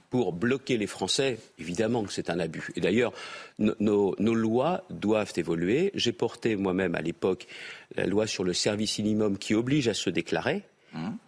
[0.08, 2.70] pour bloquer les Français, évidemment que c'est un abus.
[2.74, 3.12] Et d'ailleurs,
[3.58, 5.90] no- nos, nos lois doivent évoluer.
[5.94, 7.46] J'ai porté moi-même à l'époque
[7.96, 10.62] la loi sur le service minimum qui oblige à se déclarer,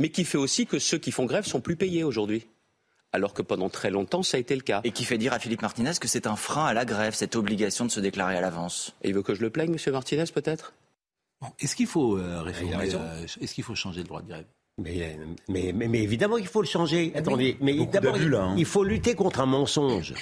[0.01, 2.47] mais qui fait aussi que ceux qui font grève sont plus payés aujourd'hui.
[3.13, 4.81] Alors que pendant très longtemps, ça a été le cas.
[4.85, 7.37] Et qui fait dire à Philippe Martinez que c'est un frein à la grève, cette
[7.37, 8.95] obligation de se déclarer à l'avance.
[9.03, 10.73] Et il veut que je le plaigne, Monsieur Martinez, peut-être?
[11.43, 14.23] Bon, Est-ce qu'il faut euh, Il a réformer euh, Est-ce qu'il faut changer le droit
[14.23, 14.47] de grève?
[14.79, 15.19] Mais,
[15.49, 17.13] mais, mais, mais évidemment qu'il faut le changer.
[17.15, 18.55] Attendez, mais d'abord, il, hein.
[18.57, 20.15] il faut lutter contre un mensonge.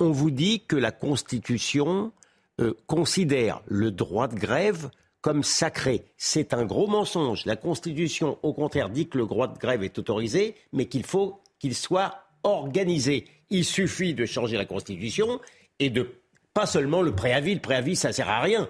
[0.00, 2.12] On vous dit que la Constitution
[2.60, 6.04] euh, considère le droit de grève comme sacré.
[6.16, 7.44] C'est un gros mensonge.
[7.44, 11.40] La Constitution, au contraire, dit que le droit de grève est autorisé, mais qu'il faut
[11.58, 13.26] qu'il soit organisé.
[13.50, 15.40] Il suffit de changer la Constitution
[15.80, 16.08] et de
[16.54, 17.54] pas seulement le préavis.
[17.54, 18.68] Le préavis, ça sert à rien.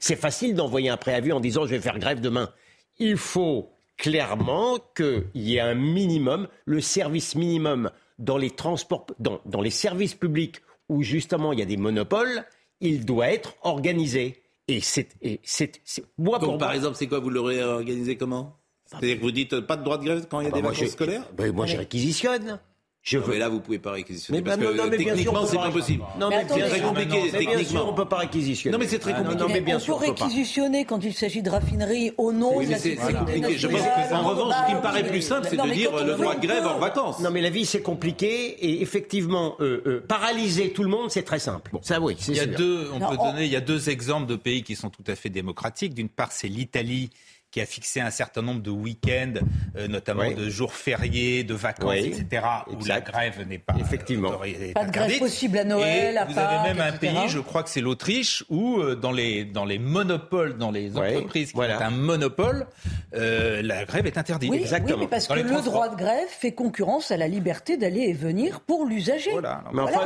[0.00, 2.50] C'est facile d'envoyer un préavis en disant je vais faire grève demain.
[2.98, 9.40] Il faut clairement qu'il y ait un minimum, le service minimum dans les transports, dans,
[9.46, 12.44] dans les services publics où justement il y a des monopoles,
[12.80, 14.42] il doit être organisé.
[14.68, 17.62] Et c'est, et c'est, c'est- moi Donc, pour par moi- exemple, c'est quoi Vous l'aurez
[17.62, 18.56] organisé comment?
[18.84, 20.62] C'est-à-dire que vous dites pas de droit de grève quand il y a Bah, des
[20.62, 21.24] moi, vacances scolaires?
[21.36, 22.60] Ben, moi, je réquisitionne.
[23.06, 23.34] Je veux.
[23.34, 25.46] mais là, vous pouvez pas réquisitionner Mais parce bah, non, que non, mais sûr, techniquement,
[25.46, 26.02] c'est pas possible.
[26.18, 27.88] Non, mais c'est très sûr, compliqué mais bien sûr, techniquement.
[27.88, 28.72] on peut pas réquisitionner.
[28.72, 29.42] Non, mais c'est très Ah, non, compliqué.
[29.44, 30.24] non, mais bien on sûr, peut on peut pas.
[30.24, 33.58] réquisitionner quand il s'agit de raffinerie au nom Oui, de mais la c'est compliqué.
[33.58, 35.92] Je pense que, en revanche, ce qui me Bah, paraît plus simple, c'est de dire
[36.04, 37.20] le droit de grève en vacances.
[37.20, 38.56] Non, mais la vie, c'est compliqué.
[38.66, 41.70] Et effectivement, euh, euh, paralyser tout le monde, c'est très simple.
[41.82, 42.56] Ça, oui, c'est Il y a sûr.
[42.56, 45.04] deux, on peut on- donner, il y a deux exemples de pays qui sont tout
[45.06, 45.94] à fait démocratiques.
[45.94, 47.10] D'une part, c'est l'Italie
[47.56, 49.32] qui a fixé un certain nombre de week-ends,
[49.78, 50.34] euh, notamment Oui.
[50.34, 52.12] de jours fériés, de vacances, Oui.
[52.14, 54.28] etc., où la grève n'est pas Effectivement.
[54.28, 57.28] autorisée, est Pas de grève possible à Noël, Et à vous avez même un pays,
[57.28, 61.16] je crois que c'est l'Autriche, où euh, dans les dans les monopoles, dans les Oui,
[61.16, 61.78] entreprises qui voilà.
[61.78, 62.66] ont un monopole,
[63.14, 64.50] euh, la grève est interdite.
[64.50, 64.98] Oui, Exactement.
[64.98, 68.02] oui, mais parce Dans que le droit de grève fait concurrence à la liberté d'aller
[68.02, 69.30] et venir pour l'usager.
[69.30, 69.64] Voilà.
[69.72, 70.00] Enfin,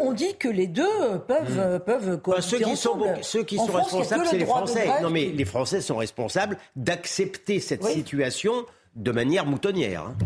[0.00, 0.84] on, euh, dit que les deux
[1.26, 3.18] peuvent, euh, peuvent Bah, cohabiter ceux qui sont, ensemble.
[3.22, 4.86] ceux qui En sont France, responsables, le c'est les Français.
[5.02, 7.92] Non, mais les Français sont responsables d'accepter cette Oui.
[7.94, 8.64] situation
[8.94, 10.04] de manière moutonnière.
[10.06, 10.16] hein.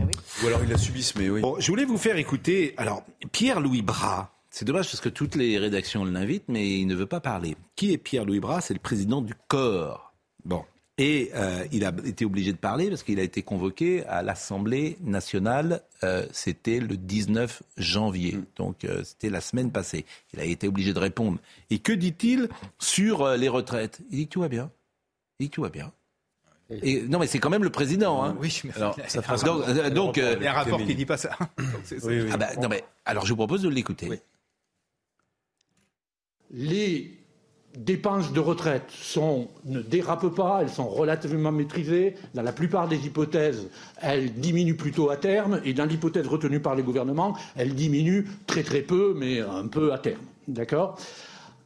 [0.42, 1.40] Ou alors il la subissent, mais oui.
[1.40, 2.74] Bon, je voulais vous faire écouter.
[2.76, 4.32] Alors, Pierre-Louis Bras.
[4.50, 7.56] C'est dommage parce que toutes les rédactions l'invitent, mais il ne veut pas parler.
[7.76, 8.60] Qui est Pierre-Louis Bras?
[8.60, 10.12] C'est le président du corps.
[10.44, 10.64] Bon.
[10.98, 14.98] Et euh, il a été obligé de parler parce qu'il a été convoqué à l'Assemblée
[15.02, 15.82] nationale.
[16.02, 20.04] euh, c'était le 19 janvier, donc euh, c'était la semaine passée.
[20.34, 21.38] Il a été obligé de répondre.
[21.70, 22.48] Et que dit-il
[22.78, 24.00] sur euh, les retraites?
[24.10, 24.70] Il dit que tout va bien.
[25.38, 25.90] Il dit que tout va bien.
[26.82, 28.22] Et, non, mais c'est quand même le président.
[28.22, 28.36] Hein.
[28.40, 30.94] Oui, mais Alors, ça fera Donc, euh, donc, euh, il y a un rapport qui
[30.94, 31.36] dit pas ça.
[31.58, 32.30] Donc, c'est- Oui, oui.
[32.32, 34.20] ah bah, non, mais, alors je vous propose de l'écouter.
[36.52, 37.16] Les
[37.76, 42.14] dépenses de retraite sont, ne dérapent pas, elles sont relativement maîtrisées.
[42.34, 43.68] Dans la plupart des hypothèses,
[44.00, 45.60] elles diminuent plutôt à terme.
[45.64, 49.92] Et dans l'hypothèse retenue par les gouvernements, elles diminuent très très peu, mais un peu
[49.92, 50.22] à terme.
[50.48, 50.98] D'accord?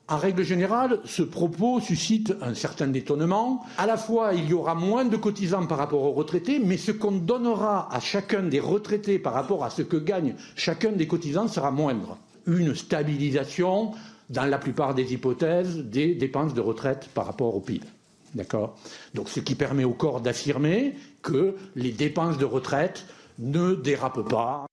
[0.09, 3.65] En règle générale, ce propos suscite un certain étonnement.
[3.79, 6.93] À la fois, il y aura moins de cotisants par rapport aux retraités, mais ce
[6.93, 11.49] qu'on donnera à chacun des retraités par rapport à ce que gagne chacun des cotisants
[11.49, 12.19] sera moindre.
[12.47, 13.93] Une stabilisation,
[14.29, 17.87] dans la plupart des hypothèses, des dépenses de retraite par rapport au PIB.
[18.35, 18.77] D'accord?
[19.15, 23.07] Donc, ce qui permet au corps d'affirmer que les dépenses de retraite
[23.39, 24.67] ne dérapent pas.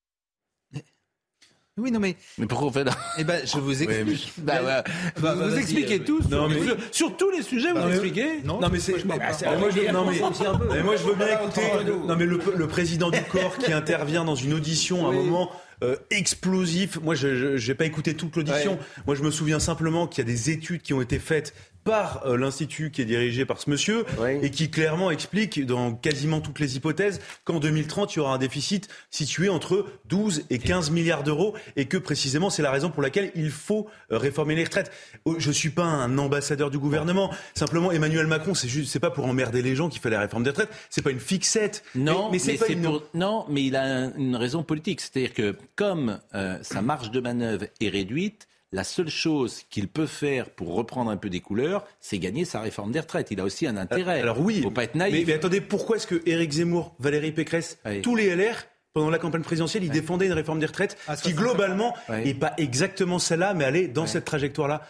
[1.78, 2.18] Oui, non, mais.
[2.38, 4.34] Mais pourquoi on fait là Eh ben, je vous explique.
[4.40, 4.62] Bah.
[4.62, 4.84] Bah,
[5.16, 6.20] vous bah, vous expliquez euh, tout.
[6.30, 8.42] non, sur, mais- sur- sur tous les sujets, vous expliquez.
[8.44, 8.94] Non, mais c'est.
[9.06, 10.68] mais- c'est- mais moi, je, non, mais, aussi un peu.
[10.70, 11.62] mais moi, je veux bien écouter.
[12.08, 15.50] Non, mais le, le président du corps qui intervient dans une audition à un moment
[15.84, 17.00] euh, explosif.
[17.02, 18.78] Moi, je n'ai pas écouté toute l'audition.
[19.08, 21.54] Moi, je me souviens simplement qu'il y a des études qui ont été faites
[21.84, 24.06] par euh, l'institut qui est dirigé par ce monsieur
[24.42, 28.38] et qui clairement explique dans quasiment toutes les hypothèses qu'en 2030 il y aura un
[28.38, 33.02] déficit situé entre 12 et 15 milliards d'euros et que précisément c'est la raison pour
[33.02, 34.92] laquelle il faut euh, réformer les retraites.
[35.26, 39.12] Oh, je suis pas un ambassadeur du gouvernement, simplement Emmanuel Macron c'est juste c'est pas
[39.12, 41.84] pour emmerder les gens qu'il fait la réforme des retraites, c'est pas une fixette.
[41.96, 42.84] Non, mais, c'est pas une...
[42.84, 43.04] pour...
[43.14, 47.66] non, mais il a une raison politique, c'est-à-dire que comme euh, sa marge de manœuvre
[47.80, 52.20] est réduite, la seule chose qu'il peut faire pour reprendre un peu des couleurs, c'est
[52.20, 53.30] gagner sa réforme des retraites.
[53.32, 54.22] Il a aussi un intérêt.
[54.22, 55.28] Alors oui, faut pas être naïf.
[55.28, 59.42] Mais, attendez, pourquoi est-ce que Éric Zemmour, Valérie Pécresse, tous les LR pendant la campagne
[59.42, 63.64] présidentielle, ils défendaient une réforme des retraites ah, qui globalement n'est pas exactement celle-là, mais
[63.64, 64.82] allait dans cette trajectoire-là.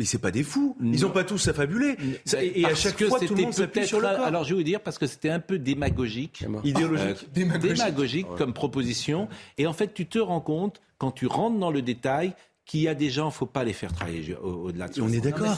[0.00, 0.76] Mais c'est pas des fous.
[0.82, 1.96] Ils n'ont pas tous affabuler.
[2.40, 4.26] Et, à chaque fois, tout le monde s'appuie sur le corps.
[4.26, 6.44] Alors, je vais vous dire, parce que c'était un peu démagogique.
[6.64, 7.28] Idéologique.
[7.36, 9.28] Euh, démagogique, comme proposition.
[9.58, 12.32] Et en fait, tu te rends compte, quand tu rentres dans le détail,
[12.64, 15.02] qu'il y a des gens, il ne faut pas les faire travailler au-delà de ça.
[15.02, 15.56] On est d'accord.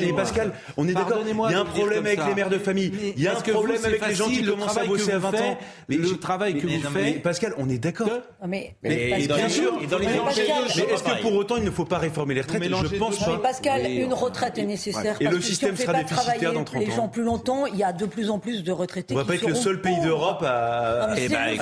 [0.00, 1.20] Et, Pascal, on est d'accord.
[1.24, 2.92] Il y a un problème avec les mères de famille.
[3.16, 5.58] Il y a un problème avec les gens qui commencent à bosser à 20 ans.
[5.88, 7.22] Mais le travail que vous faites.
[7.22, 8.10] Pascal, on est d'accord.
[8.46, 9.78] Mais, bien sûr.
[9.78, 12.62] Mais est-ce que pour autant il ne faut pas réformer les retraites?
[12.62, 13.38] Je pense pas.
[13.38, 15.16] Pascal, une retraite est nécessaire.
[15.20, 16.86] Et le système sera déficitaire dans 30 ans.
[16.86, 19.14] Les gens plus longtemps, il y a de plus en plus de retraités.
[19.14, 21.14] On va pas être le seul pays d'Europe à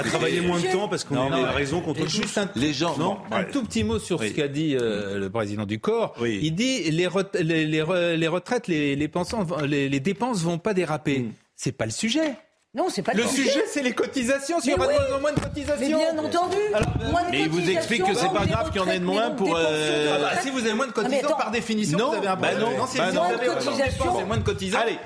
[0.05, 2.39] travailler moins de temps parce qu'on a raison contre tous.
[2.55, 3.23] Les gens.
[3.31, 6.15] Un tout petit mot sur ce qu'a dit euh, le président du corps.
[6.25, 7.09] Il dit les,
[7.41, 9.11] les, les, retraites, les, les,
[9.67, 11.21] les, les dépenses vont pas déraper.
[11.21, 11.33] Mm.
[11.57, 12.37] C'est pas le sujet.
[12.75, 13.65] Non, c'est pas le, sujet.
[13.67, 14.61] c'est les cotisations.
[14.61, 15.81] S'il y aura de moins en moins de cotisations.
[15.81, 16.57] Mais bien entendu.
[17.31, 19.57] mais il vous explique que c'est pas grave qu'il y en ait de moins pour.
[19.57, 20.15] Euh...
[20.15, 22.55] Ah bah, si vous avez moins de cotisations, par définition, non, vous avez un bah
[22.55, 24.27] non, c'est bah moins de cotisations.
[24.27, 24.87] moins de cotisations.
[24.87, 24.99] Allez.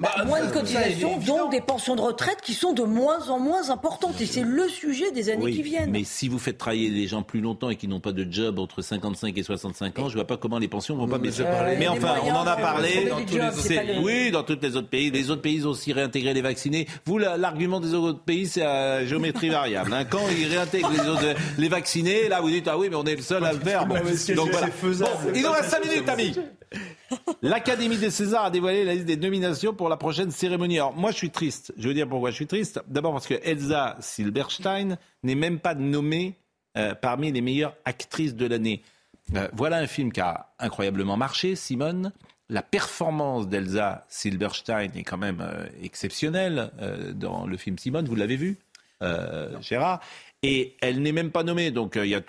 [0.00, 3.68] Bah, moins de cotisations, donc des pensions de retraite qui sont de moins en moins
[3.68, 4.18] importantes.
[4.20, 5.90] Et c'est le sujet des années qui viennent.
[5.90, 8.58] Mais si vous faites travailler les gens plus longtemps et qui n'ont pas de job
[8.58, 11.42] entre 55 et 65 ans, je vois pas comment les pensions vont pas baisser.
[11.44, 13.10] Euh, mais enfin, on en a parlé.
[13.10, 13.98] Dans tous les...
[14.02, 15.10] Oui, dans tous les autres pays.
[15.10, 16.86] Les autres pays ont aussi réintégré les vaccinés.
[17.04, 19.92] Vous, l'argument des autres pays, c'est à géométrie variable.
[19.92, 20.06] Hein.
[20.08, 23.16] Quand ils réintègrent les, autres, les vaccinés, là, vous dites, ah oui, mais on est
[23.16, 23.84] le seul à le faire.
[23.86, 23.96] Bon.
[24.34, 24.68] Donc, voilà.
[24.68, 25.10] faisable.
[25.24, 26.34] Bon, il nous reste 5 minutes, amis.
[27.42, 30.78] L'Académie des Césars a dévoilé la liste des nominations pour la prochaine cérémonie.
[30.78, 31.72] Alors moi je suis triste.
[31.76, 32.80] Je veux dire pourquoi je suis triste.
[32.88, 36.36] D'abord parce que Elsa Silberstein n'est même pas nommée
[36.76, 38.82] euh, parmi les meilleures actrices de l'année.
[39.34, 42.12] Euh, voilà un film qui a incroyablement marché, Simone.
[42.48, 46.70] La performance d'Elsa Silberstein est quand même euh, exceptionnelle
[47.14, 48.06] dans le film Simone.
[48.06, 48.58] Vous l'avez vu,
[49.60, 50.00] Gérard?
[50.42, 51.70] Et elle n'est même pas nommée.
[51.70, 52.20] Donc y a,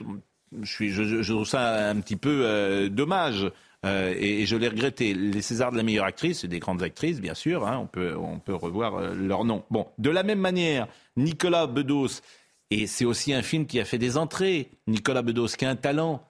[0.62, 3.52] je, trouve ça un petit peu dommage.
[3.86, 5.14] Euh, et, je l'ai regretté.
[5.14, 7.68] Les Césars de la meilleure actrice, c'est des grandes actrices, bien sûr.
[7.68, 9.64] Hein, on, peut, on peut revoir euh, leur nom.
[9.72, 12.22] Bon, de la même manière, Nicolas Bedos,
[12.70, 14.70] et c'est aussi un film qui a fait des entrées.
[14.88, 16.24] Nicolas Bedos, qui a un talent.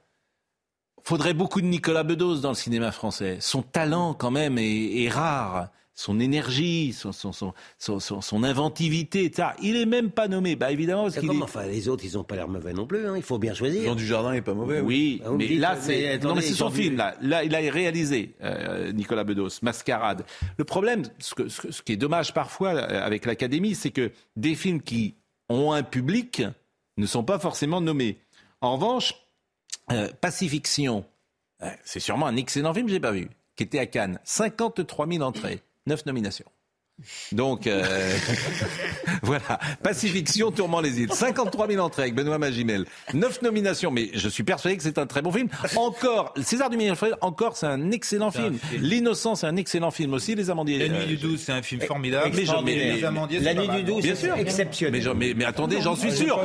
[1.03, 3.37] Faudrait beaucoup de Nicolas Bedos dans le cinéma français.
[3.41, 5.69] Son talent, quand même, est rare
[6.01, 7.31] son énergie, son, son,
[7.77, 9.49] son, son, inventivité, etc.
[9.61, 10.55] Il est même pas nommé.
[10.55, 13.07] Bah évidemment, parce qu'il enfin, les autres, ils n'ont pas l'air mauvais non plus.
[13.07, 13.13] Hein.
[13.15, 13.83] Il faut bien choisir.
[13.83, 14.81] Jean Dujardin n'est pas mauvais.
[14.81, 16.97] Oui, mais là, c'est non, mais c'est son film.
[16.97, 20.25] Là, là, il a réalisé euh, Nicolas Bedos, Mascarade.
[20.57, 24.55] Le problème, ce, que, ce, qui est dommage parfois euh, avec l'Académie, c'est que des
[24.55, 25.15] films qui
[25.49, 26.41] ont un public
[26.97, 28.17] ne sont pas forcément nommés.
[28.61, 29.13] En revanche,
[29.91, 31.05] euh, Pacifiction,
[31.83, 35.61] c'est sûrement un excellent film, j'ai pas vu, qui était à Cannes, 53 000 entrées.
[35.87, 36.45] Neuf nominations.
[37.31, 37.83] Donc, euh,
[39.23, 39.59] voilà.
[39.83, 41.11] Pacifiction, Tourment les îles.
[41.11, 42.85] 53 000 entrées avec Benoît Magimel.
[43.13, 45.49] Neuf nominations, mais je suis persuadé que c'est un très bon film.
[45.75, 48.57] Encore, César du meilleur encore, c'est un excellent film.
[48.79, 50.35] L'innocent, c'est un excellent film aussi.
[50.35, 50.87] Les Amandiers.
[50.87, 52.31] La Nuit du 12, c'est un film formidable.
[52.63, 55.03] Mais, les Amandiers, La Nuit du 12, c'est exceptionnel.
[55.15, 56.39] Mais, mais, attendez, j'en suis sûr.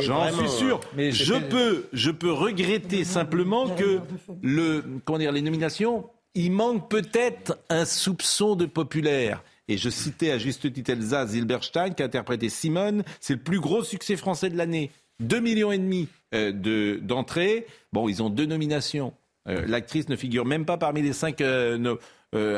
[0.00, 0.80] J'en suis sûr.
[0.96, 4.00] Mais je peux, je peux regretter simplement que
[4.42, 9.42] le, comment dire, les nominations il manque peut-être un soupçon de populaire.
[9.68, 13.04] Et je citais à juste titre Elsa Zilberstein qui a interprété Simone.
[13.20, 14.90] C'est le plus gros succès français de l'année.
[15.20, 17.66] 2 millions et demi euh, d'entrées.
[17.92, 19.12] bon, ils ont deux nominations.
[19.48, 21.96] Euh, l'actrice ne figure même pas parmi les cinq euh,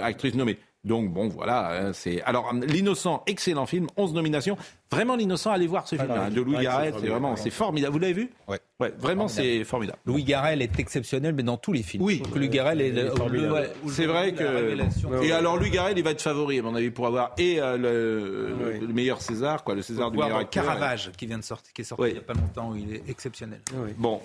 [0.02, 0.58] actrices nommées.
[0.82, 4.56] Donc bon, voilà, hein, c'est alors l'innocent, excellent film, 11 nominations.
[4.90, 7.92] Vraiment l'innocent, allez voir ce film hein, de Louis Garrel, c'est vraiment, c'est formidable.
[7.92, 8.30] Vous l'avez vu?
[8.48, 8.58] Ouais.
[8.80, 9.98] Ouais, vraiment c'est formidable.
[10.06, 12.02] Louis Garrel est exceptionnel, mais dans tous les films.
[12.02, 12.22] Oui.
[12.22, 12.94] Que Louis Garrel est,
[13.88, 15.22] c'est vrai que.
[15.22, 17.76] Et alors Louis Garrel, il va être favori à mon avis pour avoir et euh,
[18.80, 20.64] le, meilleur César, quoi, le César du meilleur acteur.
[20.64, 23.02] Caravage qui vient de sortir, qui est sorti il n'y a pas longtemps, il est
[23.08, 23.60] exceptionnel.
[23.98, 24.20] Bon.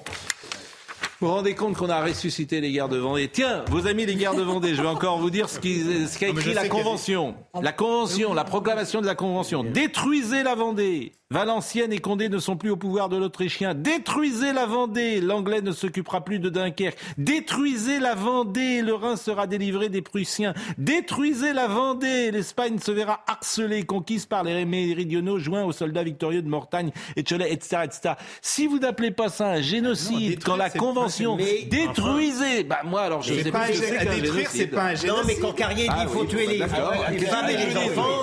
[1.22, 4.16] Vous vous rendez compte qu'on a ressuscité les guerres de Vendée Tiens, vos amis les
[4.16, 7.36] guerres de Vendée, je vais encore vous dire ce qu'a écrit la Convention.
[7.62, 9.64] La Convention, la proclamation de la Convention.
[9.64, 13.74] Détruisez la Vendée Valenciennes et Condé ne sont plus au pouvoir de l'Autrichien.
[13.74, 17.00] Détruisez la Vendée, l'Anglais ne s'occupera plus de Dunkerque.
[17.18, 20.54] Détruisez la Vendée, le Rhin sera délivré des Prussiens.
[20.78, 26.44] Détruisez la Vendée, l'Espagne se verra harcelée, conquise par les méridionaux, joints aux soldats victorieux
[26.44, 28.14] de Mortagne et Cholet, etc., etc.
[28.44, 33.34] Si vous n'appelez pas ça un génocide, quand la Convention détruisez, bah moi alors je
[33.34, 35.10] sais pas, ce que c'est qu'un détruire, c'est pas un génocide.
[35.10, 38.22] Non, mais quand Carrier dit qu'il faut tuer les, femmes et les enfants,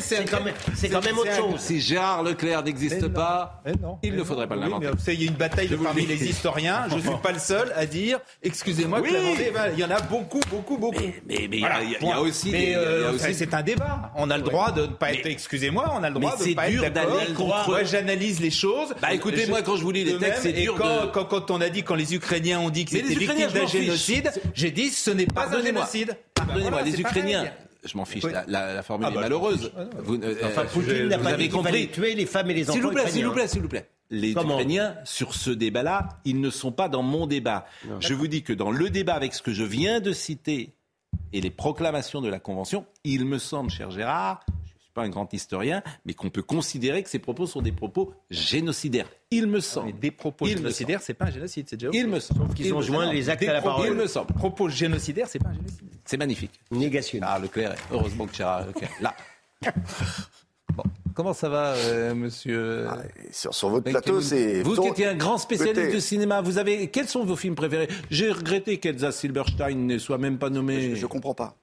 [0.00, 1.78] c'est quand, même autre chose.
[1.78, 3.62] Gérard Leclerc n'existe pas,
[4.02, 4.88] il ne faudrait pas l'inventer.
[5.08, 6.86] il y a une bataille parmi les historiens.
[6.88, 9.02] Je ne suis pas le seul à dire, excusez-moi,
[9.72, 11.02] il y en a beaucoup, beaucoup, beaucoup.
[11.26, 12.52] Mais il y a aussi.
[13.34, 14.12] c'est un débat.
[14.16, 16.54] On a le droit de ne pas être, excusez-moi, on a le droit de ne
[16.54, 17.64] pas être d'accord.
[17.68, 18.94] Moi, j'analyse les choses.
[19.00, 20.76] Bah écoutez, moi, quand je vous lis les textes, c'est dur.
[21.12, 24.70] Quand on a dit, quand les Ukrainiens ont dit que c'était victime d'un génocide, j'ai
[24.70, 26.16] dit ce n'est pas un génocide.
[26.34, 27.50] Pardonnez-moi, les Ukrainiens
[27.84, 28.24] je m'en fiche.
[28.46, 29.72] La, formule ah, est bah, malheureuse.
[29.98, 31.88] Vous, euh, enfin, Poutine n'a pas avez compris.
[31.88, 32.74] tuer les femmes et les enfants.
[32.74, 33.88] S'il vous plaît, s'il vous plaît, s'il vous plaît.
[34.10, 37.66] Les Ukrainiens, sur ce débat-là, ils ne sont pas dans mon débat.
[38.00, 40.74] je vous dis que dans le débat avec ce que je viens de citer
[41.32, 44.44] et les proclamations de la Convention, il me semble, cher Gérard,
[45.00, 49.08] pas un grand historien, mais qu'on peut considérer que ces propos sont des propos génocidaires.
[49.30, 49.98] Il me semble.
[49.98, 51.90] des propos génocidaires, c'est pas un génocide, c'est déjà.
[51.92, 52.40] Il me semble.
[52.40, 53.88] Sauf qu'ils ont joint les actes à la parole.
[53.88, 54.32] Il me semble.
[54.34, 55.88] Propos génocidaires, c'est pas un génocide.
[56.04, 56.52] C'est magnifique.
[56.70, 57.20] Négation.
[57.22, 58.90] Ah, Leclerc, heureusement que tu as Leclerc.
[59.00, 59.14] Là.
[60.76, 60.84] Bon.
[61.14, 62.98] Comment ça va, euh, monsieur ah,
[63.32, 64.62] sur, sur, votre plateau, c'est.
[64.62, 66.88] Vous qui étiez un grand spécialiste de cinéma, vous avez.
[66.90, 67.88] Quels sont vos films préférés?
[68.08, 70.94] J'ai regretté qu'Elsa Silberstein ne soit même pas nommée.
[70.94, 71.56] Je, ne comprends pas.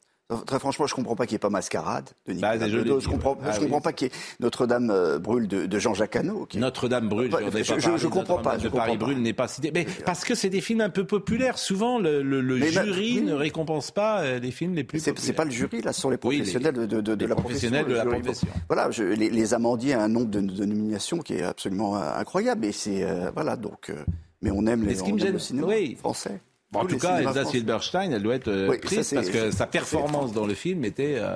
[0.45, 2.79] Très franchement, je ne comprends pas qu'il n'y ait pas Mascarade de Nicolas bah, Je
[2.79, 6.45] ne comprends, ah comprends pas qu'il y ait Notre-Dame euh, brûle de, Jean-Jacques Hano.
[6.53, 8.57] Notre-Dame brûle, je ne comprends pas.
[8.57, 9.71] De Paris brûle n'est pas cité.
[9.73, 11.57] Mais parce que c'est des films un peu populaires.
[11.57, 15.23] Souvent, le, jury ne récompense pas euh, les films les plus populaires.
[15.23, 18.47] C'est pas le jury, là, ce sont les professionnels de, la professionnels de la profession.
[18.67, 22.65] Voilà, les, les amandiers un nombre de, nominations qui est absolument euh, incroyable.
[22.65, 23.93] Et c'est voilà donc.
[24.41, 26.41] mais on aime, les, on aime le cinéma français
[26.73, 30.45] en tout cas, Elsa Silberstein, elle doit être euh, triste parce que sa performance dans
[30.45, 31.15] le film était.
[31.17, 31.35] Euh,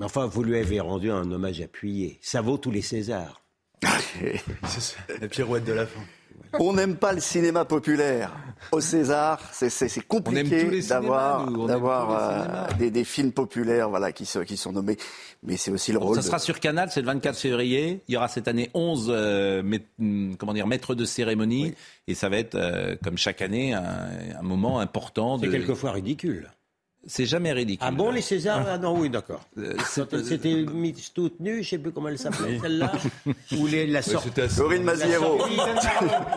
[0.00, 2.18] enfin, vous lui avez rendu un hommage appuyé.
[2.22, 3.42] Ça vaut tous les Césars.
[5.20, 6.00] la pirouette de la fin.
[6.58, 8.32] On n'aime pas le cinéma populaire.
[8.72, 14.96] Au César, c'est compliqué d'avoir euh, des, des, films populaires voilà, qui, qui sont nommés.
[15.42, 16.16] Mais c'est aussi le rôle.
[16.16, 18.02] Ça sera sur Canal, c'est le 24 février.
[18.08, 19.62] Il y aura cette année 11 euh,
[19.98, 21.74] hmm, comment dire, maîtres de cérémonie.
[22.06, 25.38] Et ça va être, euh, comme chaque année, un, moment important.
[25.38, 26.50] C'est quelquefois ridicule.
[27.06, 27.86] C'est jamais ridicule.
[27.88, 29.40] Ah bon, les Césars Ah non, oui, d'accord.
[29.56, 29.72] Euh,
[30.22, 32.92] c'était Miss toute nue, je ne sais plus comment elle s'appelait, celle-là.
[33.58, 34.30] Ou la sortie.
[34.56, 35.38] Corinne Maziero.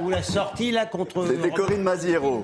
[0.01, 1.27] Ou la sortie, là, contre.
[1.27, 2.43] C'était Corinne Maziero.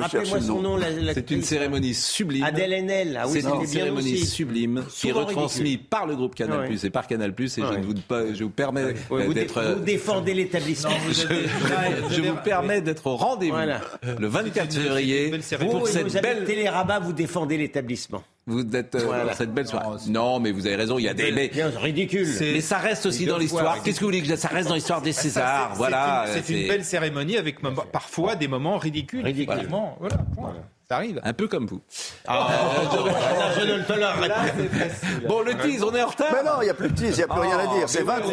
[0.00, 0.78] Rappelez-moi son nom.
[1.14, 2.42] C'est une cérémonie sublime.
[2.42, 3.18] Adèle Haenel.
[3.22, 6.90] Ah oui, c'est une cérémonie sublime qui est retransmise par le groupe Canal Plus et
[6.90, 7.56] par Canal Plus.
[7.58, 7.94] Et je, vous,
[8.34, 8.94] je vous permets
[9.32, 9.74] d'être.
[9.76, 10.90] Vous défendez l'établissement.
[12.10, 13.56] Je vous permets d'être au rendez-vous
[14.18, 15.32] le 24 février
[15.70, 16.44] pour cette belle.
[16.44, 18.22] Télérabat, vous défendez l'établissement.
[18.46, 19.86] Vous êtes euh, dans cette belle soirée.
[20.08, 21.30] Non, mais vous avez raison, il y a des.
[21.30, 22.28] Mais, ridicule.
[22.40, 23.82] Mais ça reste aussi dans l'histoire.
[23.82, 25.74] Qu'est-ce que vous voulez que je Ça reste dans l'histoire des Césars.
[25.74, 26.26] voilà.
[26.32, 27.58] C'est une, belle cérémonie avec
[27.92, 29.24] parfois des moments ridicules.
[29.24, 29.96] Ridiculement.
[30.00, 30.16] Voilà.
[30.88, 31.20] Ça arrive.
[31.22, 31.80] Un peu comme vous.
[32.26, 32.48] Ah,
[33.56, 34.42] je, ne le tolérerai pas.
[35.28, 36.32] Bon, le tease, on est en retard.
[36.32, 37.88] Mais non, il n'y a plus de tease, il n'y a plus rien à dire.
[37.88, 38.28] C'est vaincre.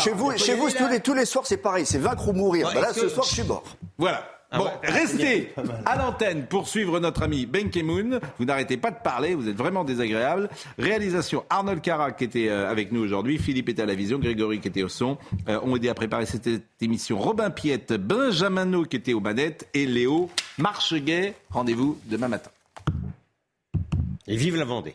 [0.00, 1.86] Chez vous, chez vous tous, les, tous les soirs, c'est pareil.
[1.86, 2.74] C'est vaincre ou mourir.
[2.74, 3.62] Là, ce soir, je suis mort.
[3.96, 4.24] Voilà.
[4.50, 5.52] Ah bon, restez
[5.84, 8.18] à l'antenne pour suivre notre ami Ben Kemoun.
[8.38, 10.48] Vous n'arrêtez pas de parler, vous êtes vraiment désagréable.
[10.78, 14.60] Réalisation Arnold Cara qui était euh, avec nous aujourd'hui, Philippe était à la vision, Grégory
[14.60, 15.18] qui était au son.
[15.48, 16.48] Euh, on aidé à préparer cette
[16.80, 21.34] émission Robin Piette, Benjamin qui était aux manettes et Léo Marcheguet.
[21.50, 22.50] Rendez-vous demain matin.
[24.26, 24.94] Et vive la Vendée.